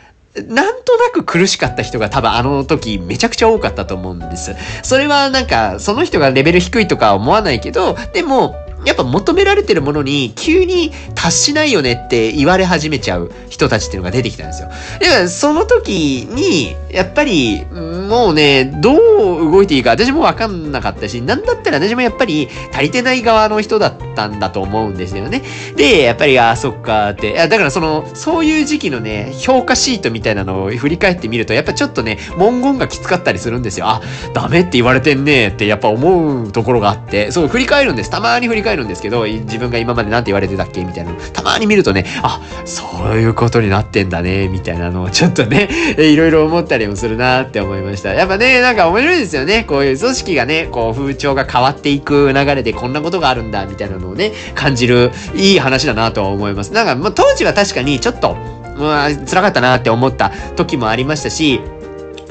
[0.49, 4.55] なんとなく苦しかった人が多分あの時めちゃくちゃ多かったと思うんです。
[4.83, 8.55] それはなんか、その人がレベル低いとか思わないけど、でも、
[8.87, 14.69] やっぱ求められてるものに急に達しないよねって言われ始めちゃう人たちっていうのが出てきたんですよ。
[14.69, 25.43] だからその時に、やっぱり、もうね、どう動いていいか私もわかんなかったし、なんだったら私もやっぱり足りてない側の人だったんだと思うんですよね。
[25.77, 27.35] で、やっぱり、あ、そっかって。
[27.35, 33.87] だからその、そういう時期のね、評価シートみたいなのを振り返ってみると、やっぱちょっとね、文言がきつかったりするんですよ。
[33.89, 34.01] あ、
[34.33, 38.11] ダメって言われてんねってやっぱ思うところがあって、そう、振り返るんです。
[38.11, 40.85] たまに振り返るるんですけど、自分が今まで何て言われてたっけ？
[40.85, 41.19] みたいなの。
[41.33, 45.69] たまに見るとね、あ、そういうことになってんだね、みたいなのをちょっとね、
[45.99, 48.13] いろいろ思ったりもするなって思いました。
[48.15, 49.65] やっぱね、なんか面白いですよね。
[49.65, 56.73] こういう組織がね、こう風潮が変わっていく流れでこんなことがあるんだ、みたいなのをね、感じるいい話だなとは思います。
[56.73, 58.37] なんか、まあ、当時は確かにちょっと、
[58.77, 61.61] まあ、辛かったなって思った時もありましたし、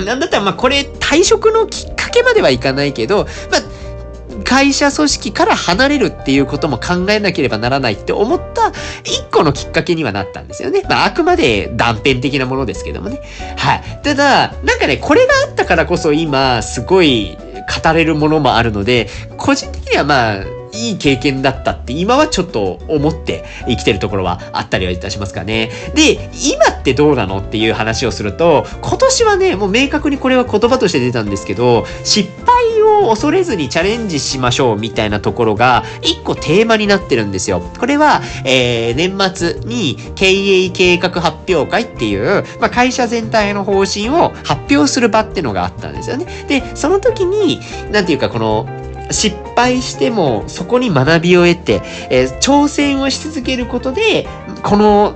[0.05, 3.61] なんだったらまあこれ退職のきっかけまではいかないけど、まあ
[4.45, 8.71] 会社組織から離れるっていうことも考えなければならないって思った
[9.03, 10.83] 一個のきっかけにはなったんですよね。
[10.87, 13.19] まあ、あくまで断片的なものですけどもね。
[13.57, 13.99] はい。
[14.03, 17.37] ただ、なんかね、これがあったからこそ今、すごい
[17.83, 20.43] 語れるものもあるので、個人的にはまあ、
[20.75, 25.71] いい経験だったって今はちょっと思って生きてるところはあったりはいたしますかね。
[25.95, 37.61] で、今ってどうなのっていう話をすると、今年はね、もう明確にこれは言葉として出たんですけど、失敗を恐れずにチャレンジしましょうみたいなところが一個テーマになってるんですよ。
[37.79, 46.25] これは、えー、年末に経営計画発表会っていう、まあ、会社全体の方針を発表する場ってのがあったんですよね。
[46.47, 47.59] で、その時に、
[47.91, 48.67] なんていうかこの、
[49.11, 54.27] 失敗してもそこに学びを得て、えー、挑戦をし続けることで、
[54.63, 55.15] この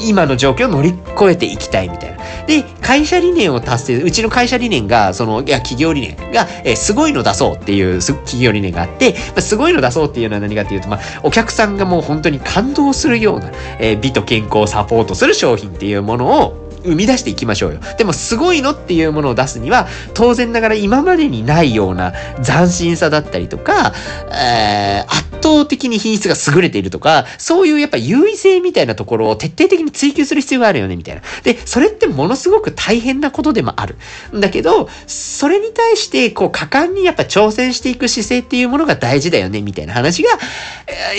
[0.00, 2.22] 今の状況を乗り越えていきたいみたいな。
[2.46, 17.80] で、会社理念を達成、うちの会社理念が、その、いや、企業理念が、えー、すごいの出そうっていう企業理念があって、まあ、すごいの出そうっていうのは何かっていうと、まあ、お客さんがもう本当に感動するような、えー、美と健康をサポートする商品っていうものを、生み出していきましょうよ。
[17.98, 22.12] でも、すごいのっていうものを出すには、当然ながら今までにないような
[22.44, 23.92] 斬新さだったりとか、
[24.30, 31.22] えー、圧倒的に品質が優れているとか、そういうやっぱ優位性みたいなところを徹底的に追求する必要があるよね、みたいな。
[31.42, 33.96] で、それってものすごく大変なことでもある。
[34.34, 40.30] んだけど、それに対して、こう、果敢にやっぱ挑戦していく姿勢っていうものが大事だよね、みたいな話が、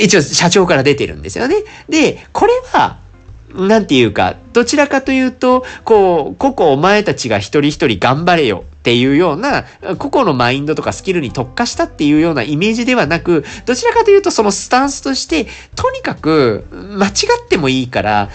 [0.02, 1.56] 一応社長から出てるんですよね。
[1.90, 3.03] で、これは、
[3.54, 9.66] なんていうか、どちらかというと、こう、個々お前たちが一人一人頑張れよっていうような、
[9.98, 17.12] 個々のマインドとかスキルに特化したっていうようなイメージではなく、どちらかというとそのスタンスとして、とにかく間違
[17.44, 18.30] ってもいいから、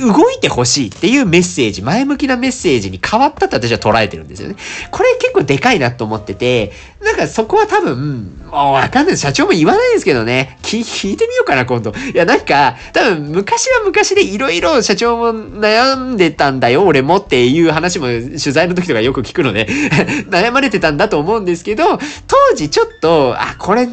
[0.00, 4.56] 動いてほしいっていうメッセージ、前向きなメッセージに変わったと私は捉えてるんですよね。
[4.90, 6.72] これ結構でかいなと思ってて、
[7.02, 9.16] なんかそこは多分、もうわかんない。
[9.16, 10.58] 社長も言わないですけどね。
[10.62, 11.92] 聞いてみようかな、今度。
[12.14, 19.66] いや、なんか、多分昔は昔でいろいろ社長も悩んでたんだよ、俺もっていう話も取材の時とかよく聞くので
[20.30, 23.88] 悩まれてたんだと思うんですけど、当時ちょっと、あ、これ、う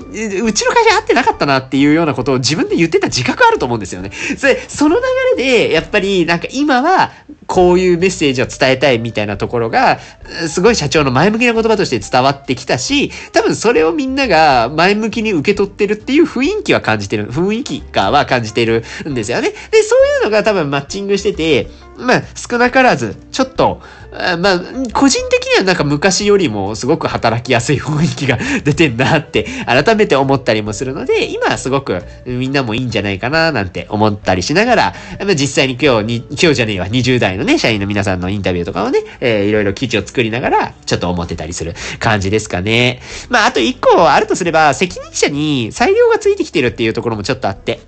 [0.54, 4.12] ちの会社合ってなかったなっていうようなことを自分で言ってた自覚あると思うんですよね。
[4.38, 5.02] それ、その流
[5.38, 7.12] れで、やっぱりなんか今は
[7.48, 10.00] こういうメッセージを伝えたいみたいなところが、
[10.48, 12.99] すごい社長の前向きな言葉として伝わってきたし、
[13.32, 19.52] 多分それをみんなが前向きに受け取ってるっていう雰囲気は感じてる、雰囲気かは感じてるんですよね。
[19.72, 21.68] で、そういうのが多分マッチングしてて、
[22.00, 23.82] まあ少なからず、ちょっと、
[24.12, 24.60] まあ、
[24.94, 43.02] 個人的にはなんか昔よりもすごく働きやすい雰囲気が出てんなって改めて思ったりもするので、今はすごくみんなもいいんじゃないかななんて思ったりしながら、まあ、実際に今日に、今日じゃねえわ、20代のね、社員の皆さんのインタビューとかをね、えー、いろいろ記事を作りながら、ちょっと思ってたりする感じですかね。
[43.30, 47.80] まあ、あと一個あるとすれば、責任者に裁量がついてきてるっていうところもちょっとあって、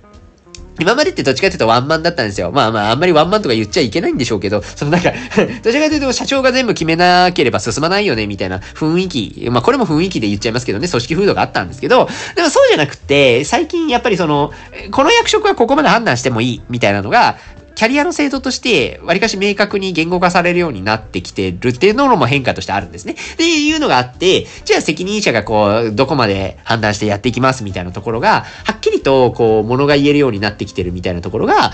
[0.80, 2.50] 今までってどっちかっていうとワンマンだったんですよ。
[2.50, 5.12] まあまあ、あんまりワンマンとか言っちゃいけないんでしょうけど、そのなんか
[5.62, 9.48] どちらかというと社長が全部決めなければ進まないよね、みたいな雰囲気。
[9.50, 14.52] まあこれも雰囲気で言っちゃいますけどね、組織風土があったんですけど、でもそうじゃなくて、最近やっぱりその、
[14.90, 17.36] この役職はここまで判断してもいい、みたいなのが、
[17.74, 23.12] キャリアの制度として、わりかし明確に言語化されるようになってきてるっていうのも変化としてあるんですね。
[23.12, 31.72] っていうのがあって、じゃあ責任者がこう、どこまで判断してやっていきますみたいなところが、はっきりとこう、物が言えるようになってきてるみたいなところが、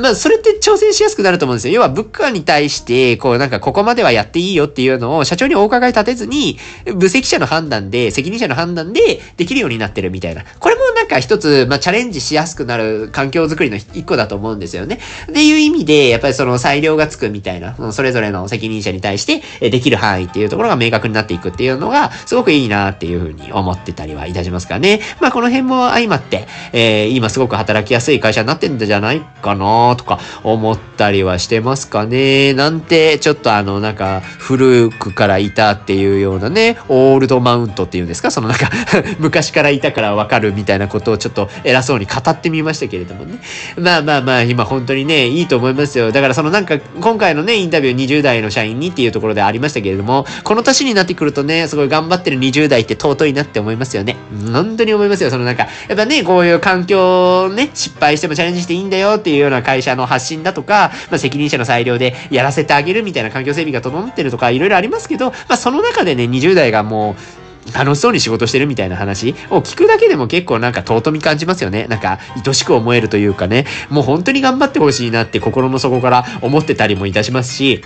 [0.00, 1.74] まあ、それって挑戦しやすくなると思うんですよ。
[1.74, 6.58] 要は部下に対して、こうなんかここまではやっていいよっていうのを社長にお伺い立てずに、
[6.94, 10.44] 部席者の判断で、責任者の判断でできるようになってるみたいな。
[10.60, 15.00] これもなんか一つ、まあ、チャレンジしやすくなる環境づくりの一個だと思うんですよね。
[15.30, 25.00] っていう意味で、やっぱりその裁量がつくみたいな、それぞれの責任者に対して、できる範囲っていうところが明確になっていくっていうのが、すごくいいなっていうふうに思ってたりはいたしますかね。
[25.20, 29.63] まあ、この辺も相まって、えー、今すごく働きやすい会社になってんじゃないかな
[29.96, 32.52] とか思ったりはしてますかね。
[32.54, 38.30] なんて、ちょっとあの、なんか、古くからいたっていうようなね、オールドマウントっていうんですか？
[38.30, 38.70] そのなんか
[39.18, 43.38] 昔からいたからわかるみたいなことをちょっと偉そうに語ってみましたけれどもね。
[43.76, 46.12] まあまあまあ、今本当にね、いいと思いますよ。
[46.12, 54.16] だからそのなんか、今回のね、インタビュー20代の社員にっていうところでありましたけれども、この年になってくるとね、すごい頑張ってる20代って尊いなって思いますよね。
[54.52, 55.30] 本当に思いますよ。
[55.30, 71.86] そのなんか、やっぱね、こういう環境ね、失敗してもチャレンジしていいんだよっていうような会社の発信だとか、まあ、責任者の裁量でやらせてあげるみたいな環境整備が整ってるとか、いろいろありますけど、まあ、その中でね、20代がもう、楽しそうに仕事してるみたいな話を聞くだけでも結構なんか尊み感じますよね。
[71.88, 77.82] なんか愛しく思えるというかね、もう本当に頑張ってほしいなって心の底から思ってたりもいたしますし、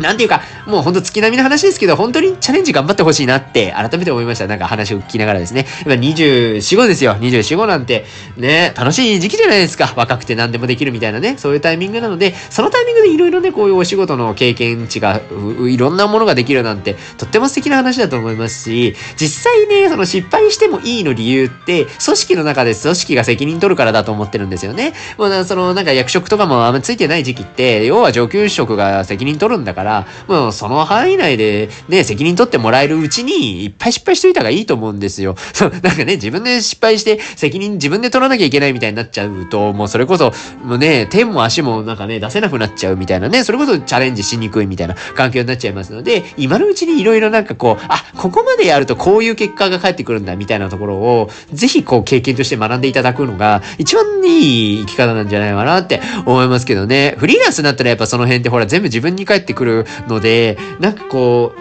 [0.00, 4.46] なんていうか、もうほんと月並みの話ですけど、本当にチャレンジ頑張ってほしいなって改めて思いました。
[4.46, 5.66] なんか話を聞きながらですね。
[5.84, 7.14] 今24、5ですよ。
[7.14, 9.92] 24、5なんて、ね、楽しい時期じゃないですか。
[9.96, 11.36] 若くて何でもできるみたいなね。
[11.38, 15.20] そういうタイミングなので、そのタイミングでいろいろね、こういうお仕事の経験値が、
[15.68, 24.94] いろんなものができるなんて、とっても素敵な話だと思いますし、実際ね、その失敗してもいいの理由って、組織の中で組織が責任取るからだと思ってるんですよね。
[25.18, 29.89] もうそのなんか役職とかもあんまついてない時期って、要は上級職が責任取るんだから、
[30.28, 35.36] もうその範囲内でね、責任取ってもらえるうちに、いっぱい失敗しといた方がいいと思うんですよ。
[35.52, 40.32] そう、なんかね、自分で失敗して責任自分で取らなきゃいけないみたいになっちゃうと、もうそれこそ、
[40.64, 57.14] もうね、手も足もなんかね、出せなくなっちゃうみたいなね、それこそチャレンジしにくいみたいな環境になっちゃいますので、今のうちにいろいろなんかこう、あ、ここまでやるとこういう結果が返ってくるんだみたいなところを、ぜひこう経験として学んでいただくのが、一番いい生き方なんじゃないかなって思いますけどね。
[57.18, 61.60] フリーランスになったらやっぱその辺ってほら全部自分に返ってくるので、なんかこう、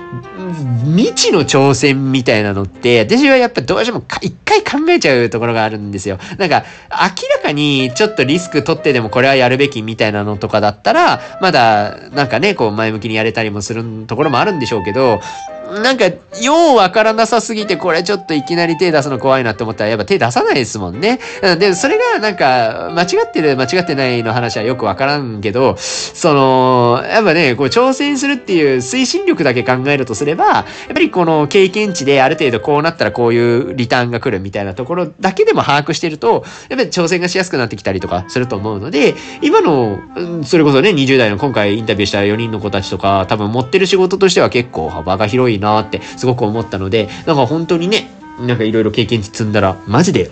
[0.85, 6.17] 未知の挑戦みたいなのって、私はやっぱどうしても一回考えちゃうところがあるんですよ。
[6.37, 15.21] なんか、明らかにちょっとリスク取ってでもこれはやるべきみたいなのとかだったら、まだ、なんかね、こう前向きにやれたりもするところもあるんでしょうけど、
[15.69, 21.19] なんか、ようわからなさすぎて、これちょっといきなり手出すの怖いなって思ったら、やっぱ手出さないですもんね。
[21.59, 39.99] で、それがなんか、間違ってる、間違ってないの話はよくわからんけど、その、やっぱね、こう挑戦するっていう推進力だけ考えるとすれば、やっぱりこの経験値である程度こうなったらこういうリターンが来るみたいなところだけでも把握してると、やっぱり挑戦がしやすくなってきたりとかすると思うので、今の、
[40.43, 48.09] それこそね、20代の今回インタビューした4人の子たちとか、多分持ってる仕事としては結構幅が広いなってすごく思ったので、なんか本当にね、
[48.41, 50.31] なんかいろいろ経験値積んだら、マジで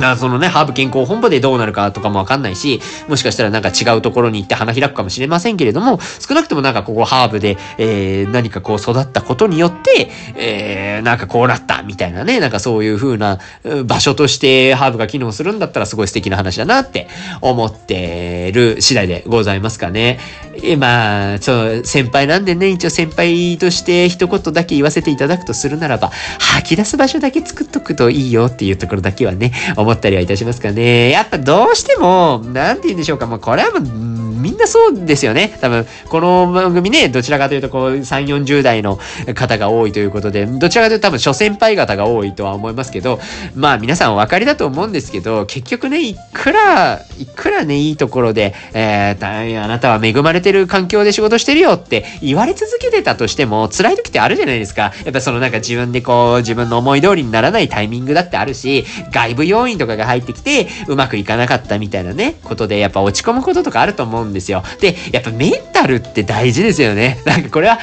[0.00, 13.38] あそのね、ハーブ健康本部でどうなるかとかもわかんないし、もしかしたらなんか違うところに行って花開くかもしれませんけれども、少なくともなんかここハーブで、えー、何かこう育ったことによって、えー、なんかこうなったみたいなね、なんかそういう風な
[13.84, 17.08] 場所としてハーブが機能するんだったらすごい素敵な話だなって
[17.40, 20.18] 思ってる次第でございますかね。
[20.62, 29.52] えまあ、そう、先輩なんでね、一応先輩として一言だけ言わせていただくとするならば、吐き出す場所だけ作っとくといいよっていうところだけはね、
[29.84, 31.10] 思ったりはいたしますかね。
[31.10, 35.56] やっぱどうしても、なんて言うんでしょうか、まあこれはもう、みんなそうですよね。
[35.60, 38.98] 多分、この番組ね、どちらかというと、こう、3、40代の
[39.34, 43.20] 方が多いということで、どちらかというと多分、諸先輩方が多いとは思いますけど、
[43.54, 54.92] まあ、皆さんお分かりだと思うんですけど、結局ね、いくら、いくらね、いいところで、えー、あなたは恵まれてる環境で仕事してるよって言われ続けてたとしても、辛い時ってあるじゃないですか。
[55.04, 64.62] やっぱそのなんか自分でこう、自分の思い通りにならないタイミングだってあるし、外部要因とかが入ってきて、うまくいかなかったみたいなね、ことで、やっぱ落ち込むこととかあると思うんですよ。
[64.80, 67.20] で、やっぱメンタルって大事ですよね。
[67.26, 67.78] なんかこれは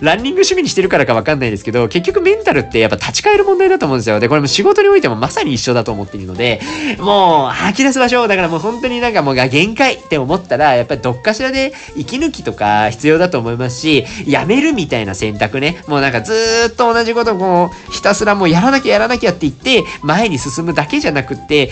[0.00, 4.20] ラ、ンニング趣味にしてるからかわかんないですけど、結局メンタルってやっぱ立ち返る問題だと思うんですよ。
[4.20, 6.60] で、これも仕事においてもまさに一緒だと思っているので、
[6.98, 15.82] もう吐き出す場所、だからもう本当になんかもうが限界って思ったら、やっぱりどっかしらで息抜きとか必要だと思いますし、やめるみたいな選択ね。
[15.86, 21.70] もうなんかずーっと同じことをこう、ひたすらもうやらなきゃやらなきゃって言って、前に進むだけじゃなくって、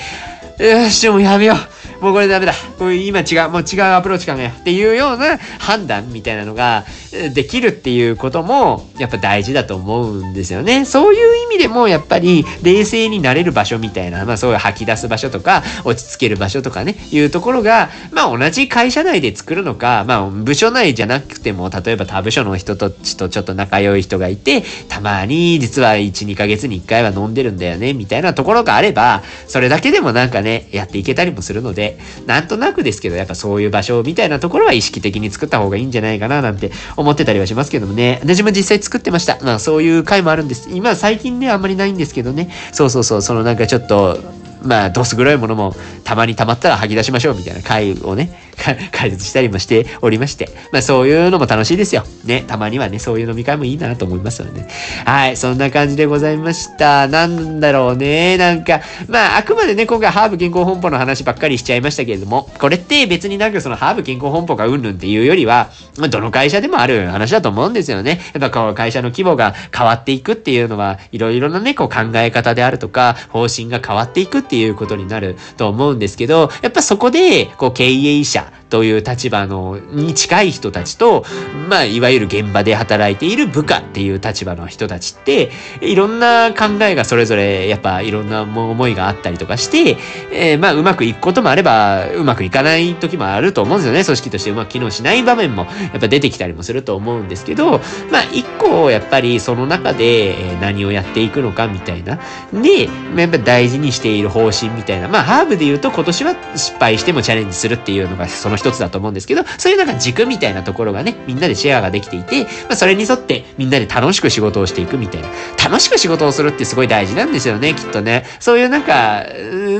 [0.59, 1.57] よし、もうやめよう。
[2.03, 2.53] もうこれダメだ。
[2.79, 6.85] こう今違う、もう違うアプローチ考えようっていうような判断みたいなのが
[7.33, 10.85] できるっていうこともやっぱ大事だと思うんですよね。
[10.85, 31.92] そういう意味でもやっぱり冷静になれる場所みたいな、まあそういう吐き出す場所とか落ち着ける場所とかね、いうところが、まあ同じ会社内で作るのか、まあ部署内じゃなくても、例えば他部署の人とちとちょっと仲良い人がいて、たまに実は1、2ヶ月に1回は飲んでるんだよね、みたいなところがあれば、それだけでもなんかね、やっていけたりもするので、
[32.27, 38.21] なんとなくですけど、やっぱそういう場所みたいなところは意識的に作った方がいいんじゃないかな、なんて思ってたりはしますけどもね。
[38.23, 39.39] 私も実際作ってました。
[39.43, 40.69] まあそういう回もあるんです。
[40.71, 42.51] 今最近ね、あんまりないんですけどね。
[42.73, 44.19] そうそうそう、そのなんかちょっと、
[44.65, 48.53] まあ、どす黒いものもたまに溜まったら吐き出しましょうみたいな回をね、
[48.93, 52.05] 解説したりもしておりまして、まあそういうのも楽しいですよ。
[52.25, 54.69] ね、たまにはね、そういう飲み会もいいなと思いますので、ね。
[55.05, 57.09] はい、そんな感じでございました。
[57.09, 68.21] なんだろうね、なんか、まああくまでね、今回ハーブ健康本舗の話ばっかりしちゃいましたけれども、これって別になんかそのハーブ健康本舗がうんぬんっていうよりは、まあどの会社でもある話だと思うんですよね。
[68.35, 81.27] やっぱこう会社の規模が変わっていくっていうのは、いろいろなね、こう考え方であるとか、方針が変わっていくっていうっていうことになると思うんですけど、やっぱそこで、こう経営者、という立場のに近い人たちと、
[81.69, 85.51] まあ、いわゆる現場で働いている部下っていう立場の人たちって、
[85.83, 89.99] いろんな考えがそれぞれ、やっぱいろんな思いがあったりとかして、
[90.33, 94.05] えー、まあ、うまくいくこともあれば、うまくいかない時もあると思うんですよね。
[94.05, 97.73] 組織としてうまく機能しない場面も、やっぱ出てきたりもすると思うんですけど、
[98.11, 102.19] まあ、一個、やっぱりその中で何をやっていくのかみたいな。
[102.55, 102.85] で、
[103.19, 105.09] やっぱ大事にしている方方針みたいな。
[105.09, 115.29] まあ、ハーブで言うと今年は失敗してもチャレンジするっていうのがその一つだと思うんですけど、そういうなんか軸みたいなところがね、みんなでシェアができていて、まあ、それに沿ってみんなで楽しく仕事をしていくみたいな。
[115.63, 118.25] 楽しく仕事をするってすごい大事なんですよね、きっとね。
[118.41, 119.25] そういうなんか、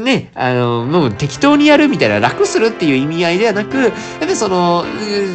[0.03, 3.91] ね、あの、もう適当にやるみたいな楽するっていう意味合いではなく、やっ
[4.21, 4.85] ぱりその、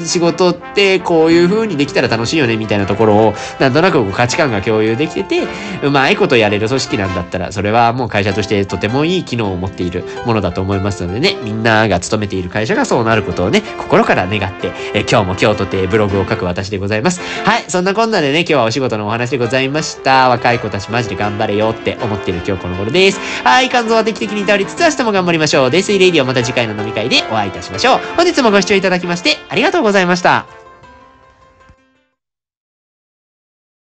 [0.05, 5.47] 仕事ってこういう風にできたら楽しいよねみたいなところを、なんとなく価値観が共有できてて、
[5.83, 17.21] うまいことやれる組織なんだったら、それはもう会社としてとてもいい機能を持っているものだと思いますのでね、みんなが勤めている会社がそうなることをね、心から願って、え今日も今日とてブログを書く私でございます。
[17.45, 20.29] はい、そんなこんなでね、今日はお仕事のお話でございました。
[20.29, 23.19] 若い子たちマジで頑張れよって思ってる今日この頃です。
[23.43, 25.71] はい、肝臓は定期的に労りつつ明日も頑張りましょう。
[25.71, 27.99] デイスイレイディオまた次回の飲み会でお会いいたしましょう。
[28.15, 30.66] 本日もご視聴いただきましてありがとうございました。